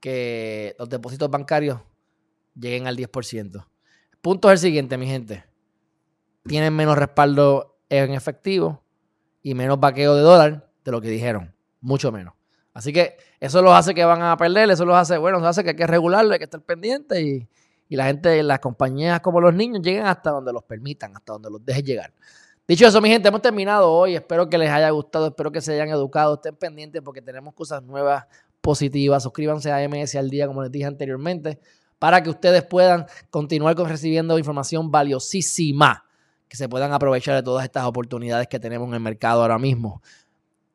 que 0.00 0.74
los 0.78 0.88
depósitos 0.88 1.30
bancarios 1.30 1.80
lleguen 2.54 2.86
al 2.86 2.96
10%. 2.96 3.66
El 4.12 4.18
punto 4.20 4.50
es 4.50 4.52
el 4.54 4.68
siguiente, 4.68 4.98
mi 4.98 5.06
gente. 5.06 5.44
Tienen 6.44 6.74
menos 6.74 6.96
respaldo 6.96 7.78
en 7.88 8.12
efectivo 8.12 8.82
y 9.42 9.54
menos 9.54 9.78
vaqueo 9.78 10.14
de 10.14 10.22
dólar 10.22 10.70
de 10.84 10.92
lo 10.92 11.00
que 11.00 11.08
dijeron. 11.08 11.54
Mucho 11.80 12.10
menos. 12.10 12.34
Así 12.72 12.92
que 12.92 13.16
eso 13.40 13.62
los 13.62 13.72
hace 13.72 13.94
que 13.94 14.04
van 14.04 14.22
a 14.22 14.36
perder, 14.36 14.70
eso 14.70 14.84
los 14.84 14.96
hace, 14.96 15.16
bueno, 15.16 15.38
nos 15.38 15.48
hace 15.48 15.64
que 15.64 15.70
hay 15.70 15.76
que 15.76 15.86
regularlo, 15.86 16.32
hay 16.32 16.38
que 16.38 16.44
estar 16.44 16.60
pendiente 16.60 17.22
y, 17.22 17.48
y 17.88 17.96
la 17.96 18.06
gente, 18.06 18.42
las 18.42 18.58
compañías 18.58 19.20
como 19.20 19.40
los 19.40 19.54
niños 19.54 19.80
lleguen 19.82 20.06
hasta 20.06 20.30
donde 20.30 20.52
los 20.52 20.64
permitan, 20.64 21.16
hasta 21.16 21.32
donde 21.32 21.50
los 21.50 21.64
dejen 21.64 21.84
llegar. 21.84 22.12
Dicho 22.68 22.86
eso, 22.86 23.00
mi 23.00 23.08
gente, 23.08 23.28
hemos 23.28 23.42
terminado 23.42 23.92
hoy. 23.92 24.16
Espero 24.16 24.48
que 24.48 24.58
les 24.58 24.70
haya 24.70 24.90
gustado, 24.90 25.28
espero 25.28 25.52
que 25.52 25.60
se 25.60 25.72
hayan 25.72 25.88
educado. 25.88 26.34
Estén 26.34 26.56
pendientes 26.56 27.00
porque 27.02 27.22
tenemos 27.22 27.54
cosas 27.54 27.82
nuevas, 27.82 28.24
positivas. 28.60 29.22
Suscríbanse 29.22 29.70
a 29.70 29.88
MS 29.88 30.16
al 30.16 30.28
día, 30.28 30.48
como 30.48 30.62
les 30.62 30.72
dije 30.72 30.86
anteriormente, 30.86 31.60
para 32.00 32.22
que 32.22 32.30
ustedes 32.30 32.64
puedan 32.64 33.06
continuar 33.30 33.76
con 33.76 33.88
recibiendo 33.88 34.36
información 34.38 34.90
valiosísima, 34.90 36.04
que 36.48 36.56
se 36.56 36.68
puedan 36.68 36.92
aprovechar 36.92 37.36
de 37.36 37.44
todas 37.44 37.64
estas 37.64 37.84
oportunidades 37.84 38.48
que 38.48 38.58
tenemos 38.58 38.88
en 38.88 38.94
el 38.94 39.00
mercado 39.00 39.42
ahora 39.42 39.58
mismo. 39.58 40.02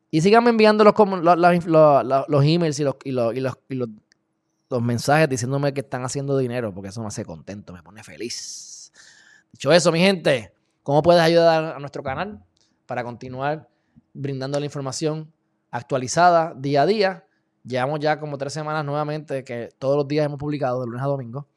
Y 0.10 0.22
síganme 0.22 0.50
enviando 0.50 0.86
los, 0.86 0.94
los, 0.98 2.46
emails 2.46 2.80
y 2.80 2.84
los, 2.84 2.96
y 3.04 3.10
y 3.10 3.76
los 4.72 4.82
mensajes 4.82 5.28
diciéndome 5.28 5.74
que 5.74 5.82
están 5.82 6.04
haciendo 6.04 6.38
dinero, 6.38 6.74
porque 6.74 6.89
eso 6.89 7.02
me 7.02 7.08
hace 7.08 7.26
contento, 7.26 7.74
me 7.74 7.84
pone 7.84 8.04
feliz. 8.04 8.94
Dicho 9.52 9.72
eso, 9.72 9.92
mi 9.92 10.00
gente, 10.00 10.54
¿cómo 10.84 11.02
puedes 11.02 11.22
ayudar 11.22 11.76
a 11.76 11.80
nuestro 11.80 12.04
canal 12.04 12.44
para 12.86 13.04
continuar 13.04 13.67
brindando 14.13 14.60
la 14.60 14.65
información 14.65 15.34
actualizada 15.70 16.54
día 16.56 16.84
a 16.84 16.86
día? 16.86 17.26
Llevamos 17.63 18.00
ya 18.00 18.20
como 18.20 18.38
tres 18.38 18.54
semanas 18.54 18.84
nuevamente 18.84 19.44
que 19.44 19.70
todos 19.78 19.96
los 19.96 20.08
días 20.08 20.26
hemos 20.26 20.39
publicado 20.39 20.82
de 20.82 20.88
lunes 20.88 21.04
a 21.04 21.08
domingo. 21.08 21.48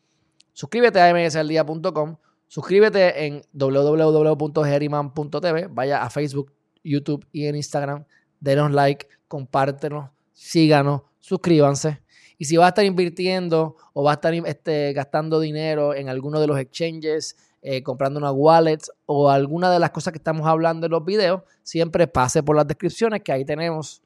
Suscríbete 0.53 1.01
a 1.01 1.11
msaldia.com, 1.13 2.17
suscríbete 2.47 3.27
en 3.27 3.43
www.geriman.tv, 3.53 5.69
vaya 5.69 6.03
a 6.03 6.11
Facebook, 6.11 6.53
YouTube 6.85 7.27
y 7.33 7.47
en 7.47 7.57
Instagram, 7.57 8.05
denos 8.39 8.71
like, 8.71 9.09
compártenos, 9.27 10.11
síganos, 10.33 11.01
suscríbanse. 11.19 12.04
Y 12.39 12.47
si 12.47 12.57
vas 12.57 12.67
a 12.67 12.69
estar 12.69 12.85
invirtiendo 12.85 13.77
o 13.93 14.03
vas 14.03 14.13
a 14.13 14.15
estar 14.15 14.35
este, 14.35 14.93
gastando 14.93 15.41
dinero 15.41 15.95
en 15.95 16.09
alguno 16.09 16.41
de 16.41 16.47
los 16.47 16.59
exchanges, 16.59 17.37
eh, 17.63 17.83
comprando 17.83 18.19
una 18.19 18.31
wallet 18.31 18.81
o 19.07 19.31
alguna 19.31 19.73
de 19.73 19.79
las 19.79 19.91
cosas 19.91 20.13
que 20.13 20.19
estamos 20.19 20.47
hablando 20.47 20.87
en 20.87 20.93
los 20.93 21.05
videos, 21.05 21.43
siempre 21.63 22.07
pase 22.07 22.43
por 22.43 22.57
las 22.57 22.67
descripciones 22.67 23.23
que 23.23 23.33
ahí 23.33 23.45
tenemos 23.45 24.03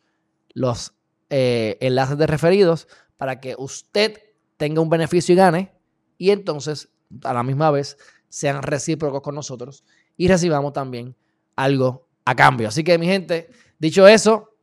los 0.55 0.93
eh, 1.31 1.77
enlaces 1.81 2.17
de 2.17 2.27
referidos 2.27 2.87
para 3.17 3.41
que 3.41 3.55
usted 3.59 4.19
tenga 4.57 4.81
un 4.81 4.89
beneficio 4.89 5.33
y 5.33 5.37
gane 5.37 5.73
y 6.19 6.31
entonces 6.31 6.89
a 7.25 7.33
la 7.33 7.43
misma 7.43 7.71
vez 7.71 7.97
sean 8.29 8.63
recíprocos 8.63 9.23
con 9.23 9.35
nosotros 9.35 9.85
y 10.17 10.29
recibamos 10.29 10.73
también 10.73 11.17
algo 11.57 12.07
a 12.25 12.35
cambio. 12.35 12.69
Así 12.69 12.85
que 12.85 12.99
mi 12.99 13.07
gente, 13.07 13.51
dicho 13.79 14.07
eso, 14.07 14.55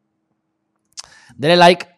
denle 1.35 1.57
like 1.57 1.94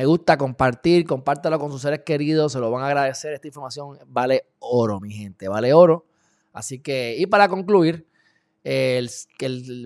me 0.00 0.06
gusta 0.06 0.38
compartir, 0.38 1.04
compártelo 1.04 1.58
con 1.58 1.70
sus 1.70 1.82
seres 1.82 2.00
queridos, 2.06 2.52
se 2.52 2.58
lo 2.58 2.70
van 2.70 2.82
a 2.82 2.86
agradecer. 2.86 3.34
Esta 3.34 3.48
información 3.48 3.98
vale 4.06 4.46
oro, 4.58 4.98
mi 4.98 5.12
gente, 5.12 5.46
vale 5.46 5.74
oro. 5.74 6.06
Así 6.54 6.78
que, 6.78 7.16
y 7.18 7.26
para 7.26 7.48
concluir, 7.48 8.06
el, 8.64 9.10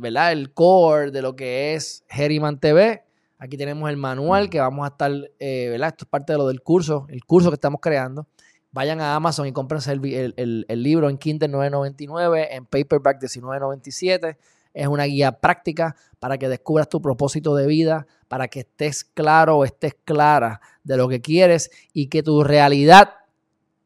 ¿verdad? 0.01 0.31
el 0.31 0.53
core 0.53 1.11
de 1.11 1.21
lo 1.21 1.35
que 1.35 1.75
es 1.75 2.05
Herriman 2.09 2.61
TV. 2.61 3.03
Aquí 3.41 3.57
tenemos 3.57 3.91
el 3.91 3.97
manual 3.97 4.51
que 4.51 4.61
vamos 4.61 4.85
a 4.85 4.91
estar, 4.91 5.11
eh, 5.41 5.67
¿verdad? 5.71 5.89
Esto 5.89 6.05
es 6.05 6.09
parte 6.09 6.33
de 6.33 6.39
lo 6.39 6.47
del 6.47 6.63
curso, 6.63 7.07
el 7.09 7.25
curso 7.25 7.51
que 7.51 7.55
estamos 7.55 7.81
creando. 7.81 8.29
Vayan 8.71 9.01
a 9.01 9.17
Amazon 9.17 9.49
y 9.49 9.53
cómprense 9.53 9.91
el, 9.91 10.33
el, 10.37 10.65
el 10.69 10.83
libro 10.85 11.11
en 11.11 11.19
Kindle 11.19 11.49
9.99, 11.49 12.47
en 12.53 12.67
paperback 12.67 13.21
19.97 13.21 14.37
es 14.75 14.89
una 14.89 15.05
guía 15.05 15.33
práctica 15.33 15.97
para 16.25 16.39
que 16.39 16.49
descubras 16.49 16.89
tu 16.89 17.03
propósito 17.03 17.55
de 17.55 17.67
vida, 17.67 18.07
para 18.29 18.49
que 18.49 18.61
estés 18.61 19.05
claro 19.05 19.59
o 19.59 19.65
estés 19.67 19.95
clara 20.07 20.63
de 20.83 20.97
lo 20.97 21.07
que 21.07 21.21
quieres 21.21 21.71
y 21.93 22.07
que 22.07 22.23
tu 22.23 22.43
realidad 22.43 23.11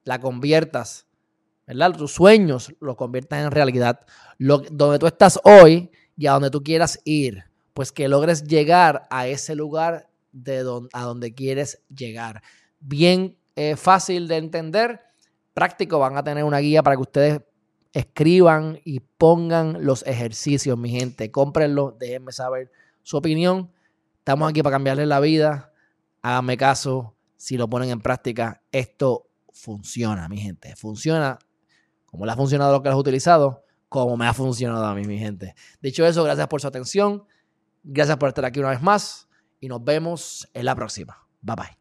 la 0.04 0.20
conviertas, 0.20 1.08
¿verdad? 1.66 1.96
Tus 1.96 2.12
sueños 2.12 2.72
los 2.78 2.94
conviertas 2.94 3.44
en 3.44 3.50
realidad. 3.50 4.06
Donde 4.38 5.00
tú 5.00 5.08
estás 5.08 5.40
hoy 5.42 5.90
y 6.16 6.28
a 6.28 6.34
donde 6.34 6.50
tú 6.50 6.62
quieras 6.62 7.00
ir, 7.04 7.42
pues 7.74 7.90
que 7.90 8.06
logres 8.06 8.44
llegar 8.44 9.08
a 9.10 9.26
ese 9.26 9.56
lugar 9.56 10.08
de 10.30 10.60
a 10.92 11.02
donde 11.02 11.34
quieres 11.34 11.82
llegar. 11.92 12.40
Bien 12.78 13.36
eh, 13.56 13.74
fácil 13.74 14.28
de 14.28 14.36
entender, 14.36 15.00
práctico, 15.54 15.98
van 15.98 16.16
a 16.16 16.22
tener 16.22 16.44
una 16.44 16.58
guía 16.58 16.84
para 16.84 16.94
que 16.94 17.02
ustedes 17.02 17.40
escriban 17.92 18.80
y 18.84 19.00
pongan 19.00 19.84
los 19.84 20.06
ejercicios, 20.06 20.78
mi 20.78 20.90
gente. 20.90 21.30
Cómprenlo, 21.30 21.96
déjenme 21.98 22.32
saber 22.32 22.70
su 23.02 23.16
opinión. 23.16 23.72
Estamos 24.18 24.50
aquí 24.50 24.62
para 24.62 24.74
cambiarles 24.74 25.08
la 25.08 25.20
vida. 25.20 25.72
Háganme 26.22 26.56
caso. 26.56 27.14
Si 27.36 27.56
lo 27.56 27.68
ponen 27.68 27.90
en 27.90 28.00
práctica, 28.00 28.62
esto 28.72 29.28
funciona, 29.52 30.28
mi 30.28 30.38
gente. 30.38 30.74
Funciona 30.76 31.38
como 32.06 32.24
le 32.24 32.32
ha 32.32 32.36
funcionado 32.36 32.76
a 32.76 32.82
que 32.82 32.88
lo 32.88 32.94
han 32.94 33.00
utilizado, 33.00 33.64
como 33.88 34.16
me 34.16 34.26
ha 34.26 34.34
funcionado 34.34 34.84
a 34.84 34.94
mí, 34.94 35.04
mi 35.04 35.18
gente. 35.18 35.54
Dicho 35.80 36.06
eso, 36.06 36.24
gracias 36.24 36.46
por 36.48 36.60
su 36.60 36.66
atención. 36.66 37.24
Gracias 37.82 38.16
por 38.16 38.28
estar 38.28 38.44
aquí 38.44 38.60
una 38.60 38.70
vez 38.70 38.82
más. 38.82 39.28
Y 39.60 39.68
nos 39.68 39.84
vemos 39.84 40.48
en 40.54 40.64
la 40.64 40.74
próxima. 40.74 41.26
Bye 41.40 41.56
bye. 41.56 41.77